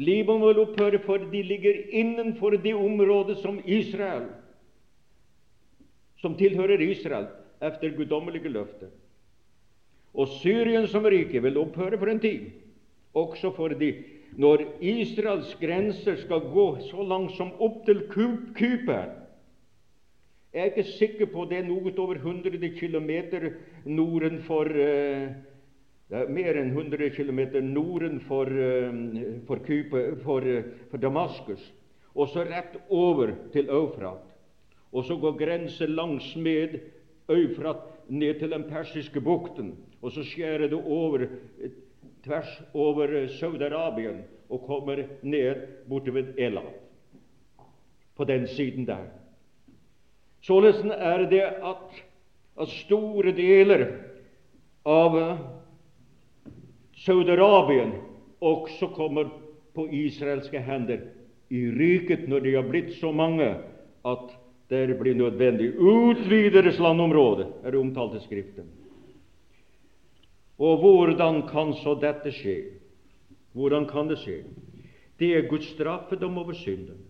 Libanon 0.00 0.48
vil 0.48 0.62
opphøre, 0.62 0.98
for 1.04 1.20
de 1.32 1.42
ligger 1.44 1.76
innenfor 1.92 2.56
det 2.56 2.72
området 2.74 3.36
som 3.42 3.58
Israel, 3.66 4.30
som 6.20 6.36
tilhører 6.40 6.80
Israel, 6.80 7.28
efter 7.60 7.92
guddommelige 7.96 8.48
løfter. 8.48 8.88
Og 10.14 10.28
Syrien 10.40 10.88
som 10.88 11.04
rike 11.04 11.42
vil 11.42 11.60
opphøre 11.60 11.98
for 12.00 12.08
en 12.08 12.20
tid, 12.20 12.48
også 13.14 13.52
fordi 13.56 13.92
når 14.40 14.62
Israels 14.80 15.54
grenser 15.60 16.16
skal 16.16 16.48
gå 16.52 16.66
så 16.86 17.02
langt 17.02 17.34
som 17.36 17.52
opp 17.58 17.84
til 17.86 18.04
Kypern 18.54 19.16
Jeg 20.54 20.60
er 20.60 20.70
ikke 20.70 20.82
sikker 20.82 21.26
på 21.30 21.44
det 21.50 21.60
er 21.60 21.66
noe 21.66 21.92
over 21.98 22.18
100 22.18 22.70
km 22.78 23.10
for 24.46 24.66
uh, 24.66 25.30
det 26.10 26.18
er 26.18 26.32
mer 26.34 26.56
enn 26.58 26.72
100 26.74 27.12
km 27.14 27.40
norden 27.70 28.18
for, 28.26 28.50
uh, 28.50 28.94
for, 29.46 29.62
Kype, 29.66 30.00
for, 30.24 30.42
uh, 30.42 30.72
for 30.90 30.98
Damaskus, 30.98 31.62
og 32.14 32.32
så 32.32 32.42
rett 32.48 32.74
over 32.90 33.36
til 33.52 33.70
Eufrat. 33.70 34.26
Og 34.90 35.06
så 35.06 35.14
går 35.22 35.38
grensen 35.38 35.94
langs 35.94 36.32
med 36.36 36.80
Eufrat 37.30 37.86
ned 38.08 38.40
til 38.40 38.50
den 38.50 38.66
persiske 38.66 39.22
bukten, 39.22 39.76
og 40.02 40.10
så 40.12 40.24
skjærer 40.26 40.66
det 40.66 40.80
over 40.82 41.28
tvers 42.24 42.50
over 42.74 43.06
Saudi-Arabia 43.38 44.16
og 44.50 44.66
kommer 44.66 45.04
ned 45.22 45.62
borte 45.88 46.14
ved 46.14 46.34
Elat, 46.38 46.74
på 48.16 48.24
den 48.24 48.48
siden 48.48 48.86
der. 48.86 49.06
Således 50.42 50.82
er 50.90 51.18
det 51.30 51.40
at, 51.40 52.02
at 52.60 52.68
store 52.68 53.32
deler 53.36 53.86
av 54.84 55.16
Saudi-Arabien 57.00 57.94
også 58.40 58.90
kommer 58.96 59.30
på 59.74 59.86
israelske 59.92 60.60
hender 60.60 61.06
i 61.50 61.62
riket 61.72 62.28
når 62.28 62.44
de 62.44 62.54
har 62.54 62.66
blitt 62.68 62.92
så 63.00 63.12
mange 63.12 63.48
at 64.06 64.36
det 64.70 64.98
blir 65.00 65.16
nødvendig. 65.18 65.72
Utvide 65.78 66.62
deres 66.62 66.78
landområde, 66.78 67.48
er 67.64 67.70
det 67.70 67.80
omtalt 67.80 68.14
i 68.20 68.24
Skriften. 68.24 68.68
Og 70.58 70.76
hvordan 70.78 71.42
kan 71.48 71.72
så 71.80 71.96
dette 71.98 72.30
skje? 72.36 72.56
Hvordan 73.56 73.88
kan 73.88 74.08
det 74.08 74.20
skje? 74.20 74.42
Det 75.18 75.32
er 75.36 75.48
Guds 75.48 75.72
straffedom 75.72 76.38
over 76.38 76.52
synden. 76.52 77.00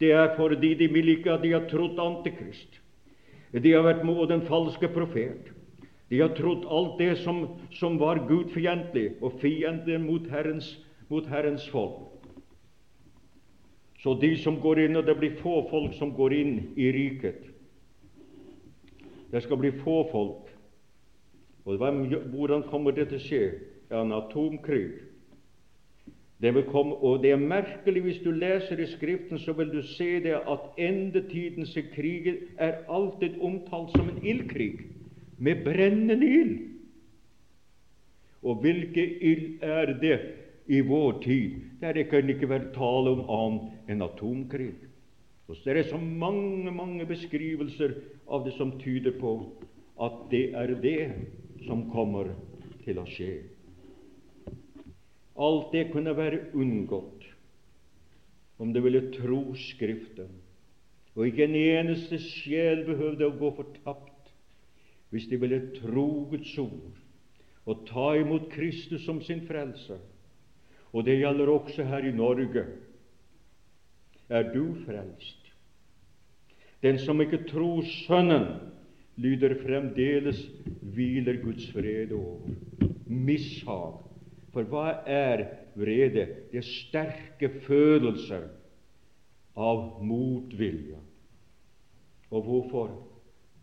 Det 0.00 0.12
er 0.12 0.34
fordi 0.36 0.74
de 0.74 0.88
vil 0.92 1.08
ikke 1.08 1.32
at 1.32 1.42
de 1.42 1.52
har 1.52 1.68
trodd 1.70 1.98
Antikrist. 2.00 2.80
De 3.52 3.72
har 3.72 3.82
vært 3.82 4.04
mot 4.06 4.28
den 4.28 4.42
falske 4.46 4.88
profet. 4.88 5.50
De 6.10 6.18
har 6.20 6.32
trodd 6.34 6.64
alt 6.66 6.98
det 6.98 7.12
som, 7.22 7.44
som 7.78 7.98
var 7.98 8.24
gudfiendtlig 8.26 9.12
og 9.22 9.36
fiendtlig 9.38 10.00
mot 10.02 10.24
Herrens, 10.30 10.72
mot 11.08 11.26
Herrens 11.30 11.68
folk. 11.70 12.08
Så 14.02 14.16
de 14.18 14.32
som 14.42 14.56
går 14.60 14.80
inn, 14.86 14.96
og 14.98 15.06
det 15.06 15.14
blir 15.20 15.36
få 15.38 15.60
folk 15.70 15.94
som 15.98 16.10
går 16.16 16.34
inn 16.34 16.54
i 16.80 16.88
riket 16.96 17.46
Det 19.30 19.42
skal 19.44 19.60
bli 19.60 19.70
få 19.84 20.00
folk. 20.10 20.48
Og 21.64 21.76
hvem, 21.78 22.02
hvordan 22.32 22.64
kommer 22.66 22.90
det 22.90 23.10
til 23.12 23.20
å 23.20 23.26
skje? 23.28 23.44
En 23.94 24.10
atomkrig. 24.16 24.88
Det 26.42 26.50
komme, 26.72 26.96
og 26.96 27.22
det 27.22 27.34
er 27.36 27.42
merkelig 27.42 28.02
hvis 28.02 28.22
du 28.24 28.30
leser 28.32 28.80
i 28.80 28.88
Skriften, 28.90 29.38
så 29.38 29.52
vil 29.52 29.70
du 29.70 29.82
se 29.82 30.18
det 30.24 30.34
at 30.34 30.70
endetidens 30.80 31.76
krig 31.94 32.32
er 32.58 32.80
alltid 32.88 33.38
omtalt 33.44 33.92
som 33.94 34.08
en 34.08 34.24
ildkrig 34.24 34.88
med 35.40 35.64
brennende 35.64 36.26
ild. 36.26 36.58
Og 38.44 38.60
hvilken 38.62 39.16
ild 39.20 39.64
er 39.64 39.92
det 40.00 40.18
i 40.70 40.80
vår 40.84 41.20
tid? 41.24 41.58
Der 41.80 42.02
kan 42.08 42.28
ikke 42.28 42.48
være 42.48 42.72
tale 42.76 43.16
om 43.16 43.24
annet 43.26 43.90
enn 43.92 44.04
atomkrig. 44.04 44.72
Og 45.48 45.56
så 45.58 45.72
er 45.72 45.80
det 45.80 45.88
så 45.90 45.98
mange, 45.98 46.70
mange 46.70 47.06
beskrivelser 47.08 47.96
av 48.30 48.44
det 48.46 48.54
som 48.54 48.76
tyder 48.80 49.16
på 49.18 49.32
at 50.00 50.20
det 50.30 50.44
er 50.56 50.74
det 50.80 51.00
som 51.66 51.88
kommer 51.90 52.30
til 52.84 53.00
å 53.00 53.06
skje. 53.08 53.32
Alt 55.40 55.72
det 55.72 55.88
kunne 55.92 56.14
være 56.16 56.44
unngått 56.54 57.26
om 58.60 58.72
det 58.76 58.82
ville 58.84 59.08
tro 59.14 59.40
Skriften, 59.56 60.28
og 61.16 61.26
ikke 61.26 61.46
en 61.48 61.56
eneste 61.56 62.20
sjel 62.20 62.84
behøvde 62.86 63.26
å 63.26 63.36
gå 63.40 63.50
fortapt 63.56 64.09
hvis 65.10 65.26
de 65.30 65.40
ville 65.40 65.60
tro 65.80 66.06
Guds 66.30 66.58
ord 66.58 66.98
og 67.66 67.84
ta 67.86 68.12
imot 68.18 68.48
Kristus 68.50 69.04
som 69.04 69.20
sin 69.22 69.42
frelse. 69.46 69.98
Og 70.92 71.04
det 71.06 71.20
gjelder 71.20 71.50
også 71.52 71.84
her 71.86 72.06
i 72.08 72.14
Norge. 72.14 72.64
Er 74.28 74.52
du 74.54 74.74
frelst? 74.86 75.52
Den 76.82 76.98
som 76.98 77.20
ikke 77.20 77.44
tror 77.50 77.82
Sønnen, 77.84 78.46
lyder 79.20 79.54
fremdeles 79.60 80.38
hviler 80.80 81.42
Guds 81.42 81.66
fred 81.72 82.12
over. 82.16 82.48
Mishag 83.06 83.98
for 84.54 84.66
hva 84.70 85.02
er 85.06 85.44
vrede? 85.76 86.26
Det 86.50 86.62
er 86.62 86.66
sterke 86.66 87.50
følelser 87.66 88.48
av 89.56 90.00
motvilje. 90.02 90.98
Og 92.30 92.46
hvorfor? 92.46 93.09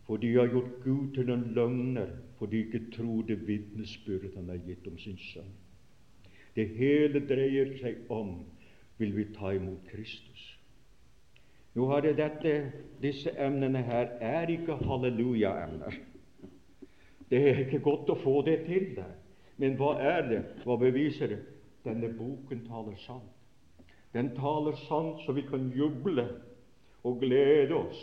For 0.08 0.16
de 0.16 0.30
har 0.34 0.48
gjort 0.48 0.78
Gud 0.84 1.14
til 1.14 1.30
en 1.30 1.50
løgner, 1.52 2.08
for 2.38 2.48
de 2.48 2.62
ikke 2.64 2.80
tror 2.96 3.26
det 3.28 3.42
vitnesbyrd 3.44 4.30
han 4.36 4.48
har 4.48 4.62
gitt 4.64 4.86
om 4.88 4.96
sin 4.98 5.18
sønn. 5.20 5.50
Det 6.56 6.64
hele 6.78 7.20
dreier 7.28 7.74
seg 7.76 8.08
om 8.10 8.38
vil 8.98 9.12
vi 9.16 9.26
ta 9.34 9.52
imot 9.52 9.84
Kristus. 9.90 10.46
Nå 11.76 11.86
har 11.90 12.00
det 12.00 12.16
dette, 12.18 12.54
Disse 13.02 13.30
emnene 13.36 13.82
her 13.84 14.16
er 14.24 14.48
ikke 14.50 14.78
halleluja-emner. 14.80 16.00
Det 17.30 17.42
er 17.50 17.60
ikke 17.66 17.82
godt 17.84 18.08
å 18.08 18.16
få 18.22 18.40
det 18.46 18.62
til 18.66 18.94
der. 18.96 19.12
Men 19.60 19.76
hva 19.76 19.92
er 20.00 20.24
det? 20.30 20.40
Hva 20.64 20.78
beviser 20.80 21.34
det? 21.34 21.42
Denne 21.84 22.08
boken 22.16 22.64
taler 22.64 22.96
sant. 23.04 23.28
Den 24.16 24.32
taler 24.34 24.80
sant 24.88 25.20
så 25.26 25.36
vi 25.36 25.44
kan 25.50 25.68
juble 25.76 26.24
og 27.04 27.20
glede 27.20 27.76
oss. 27.76 28.00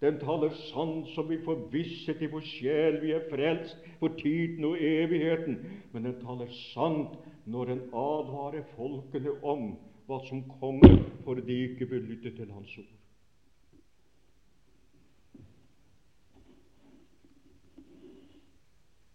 Den 0.00 0.18
taler 0.20 0.52
sant 0.68 1.08
som 1.14 1.28
vi 1.30 1.38
får 1.44 1.62
visshet 1.72 2.20
i 2.20 2.28
vår 2.28 2.44
sjel 2.44 2.98
vi 3.00 3.14
er 3.16 3.24
frelst 3.30 3.78
for 4.00 4.12
tiden 4.18 4.66
og 4.68 4.76
evigheten. 4.76 5.56
Men 5.94 6.10
den 6.10 6.18
taler 6.20 6.52
sant 6.74 7.16
når 7.48 7.72
den 7.72 7.82
advarer 7.96 8.66
folkene 8.76 9.32
om 9.40 9.70
hva 10.06 10.20
som 10.28 10.44
kommer, 10.60 11.00
for 11.24 11.40
de 11.42 11.56
ikke 11.70 11.88
vil 11.90 12.04
lytte 12.12 12.30
til 12.36 12.52
Hans 12.52 12.76
ord. 12.78 12.92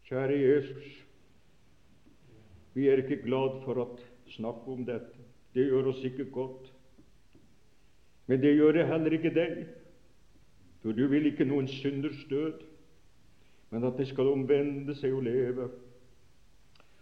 Kjære 0.09 0.39
Jesus, 0.41 0.87
vi 2.73 2.89
er 2.91 2.99
ikke 2.99 3.21
glad 3.23 3.61
for 3.63 3.79
å 3.79 3.85
snakke 4.33 4.73
om 4.73 4.81
dette. 4.87 5.21
Det 5.55 5.69
gjør 5.69 5.93
oss 5.93 6.01
ikke 6.07 6.25
godt. 6.33 6.67
Men 8.27 8.41
det 8.43 8.57
gjør 8.57 8.75
det 8.75 8.89
heller 8.89 9.15
ikke 9.15 9.31
deg, 9.35 9.61
for 10.81 10.97
du 10.97 11.05
vil 11.07 11.29
ikke 11.29 11.45
noen 11.45 11.67
synders 11.69 12.19
død, 12.29 12.61
men 13.71 13.83
at 13.87 13.97
de 13.97 14.05
skal 14.09 14.31
omvende 14.33 14.95
seg 14.97 15.13
og 15.15 15.23
leve. 15.27 15.69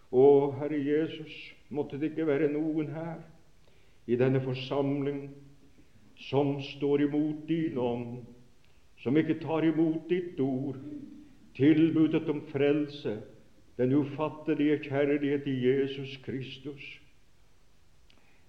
Å, 0.10 0.26
Herre 0.60 0.80
Jesus, 0.84 1.36
måtte 1.70 2.00
det 2.00 2.12
ikke 2.12 2.28
være 2.28 2.50
noen 2.52 2.92
her 2.94 3.22
i 4.10 4.18
denne 4.18 4.42
forsamling 4.42 5.30
som 6.30 6.58
står 6.76 7.06
imot 7.08 7.46
din 7.48 7.78
ånd, 7.80 8.22
som 9.00 9.18
ikke 9.18 9.40
tar 9.40 9.64
imot 9.64 10.10
ditt 10.10 10.40
ord, 10.44 10.80
tilbudet 11.56 12.28
om 12.30 12.42
frelse, 12.52 13.20
den 13.80 13.94
ufattelige 13.96 14.82
kjærlighet 14.90 15.48
i 15.48 15.56
Jesus 15.64 16.18
Kristus. 16.26 16.84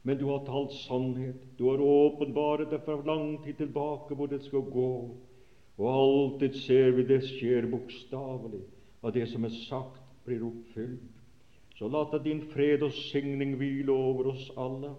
Men 0.02 0.18
du 0.18 0.24
har 0.30 0.44
talt 0.46 0.72
sannhet. 0.86 1.42
Du 1.58 1.64
har 1.68 1.80
åpenbart 1.80 2.70
det 2.70 2.80
for 2.84 3.02
lang 3.04 3.38
tid 3.44 3.58
tilbake 3.60 4.16
hvor 4.16 4.30
det 4.30 4.42
skal 4.44 4.64
gå. 4.72 4.92
Og 5.80 5.88
alltid 5.88 6.56
ser 6.60 6.90
vi 6.96 7.06
det 7.08 7.22
skjer 7.24 7.68
bokstavelig, 7.72 8.60
at 9.04 9.14
det 9.16 9.26
som 9.30 9.44
er 9.48 9.54
sagt, 9.64 10.00
blir 10.24 10.44
oppfylt. 10.44 11.16
Så 11.78 11.88
la 11.88 12.04
da 12.12 12.18
din 12.20 12.42
fred 12.52 12.82
og 12.84 12.92
signing 12.92 13.54
hvile 13.56 13.92
over 13.92 14.34
oss 14.34 14.50
alle, 14.60 14.92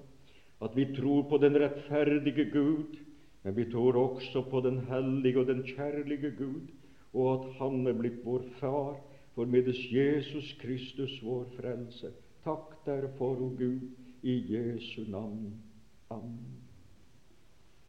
at 0.62 0.74
vi 0.78 0.88
tror 0.95 1.28
på 1.30 1.38
den 1.38 1.58
rettferdige 1.62 2.47
Gud, 2.54 2.97
men 3.43 3.56
vi 3.56 3.68
tror 3.70 3.97
også 3.97 4.41
på 4.49 4.62
den 4.66 4.80
hellige 4.89 5.39
og 5.39 5.47
den 5.47 5.62
kjærlige 5.66 6.32
Gud, 6.38 6.74
og 7.14 7.34
at 7.34 7.54
Han 7.60 7.88
er 7.88 7.93
blitt 7.93 8.26
vår 8.26 8.43
Far, 8.60 8.97
for 9.36 9.45
medes 9.45 9.78
Jesus 9.91 10.54
Kristus 10.62 11.20
vår 11.24 11.45
frelse. 11.58 12.12
Takk 12.43 12.86
derfor, 12.86 13.38
o 13.38 13.54
Gud, 13.58 13.89
i 14.24 14.41
Jesu 14.47 15.05
navn. 15.05 15.59
Amen. 16.09 16.61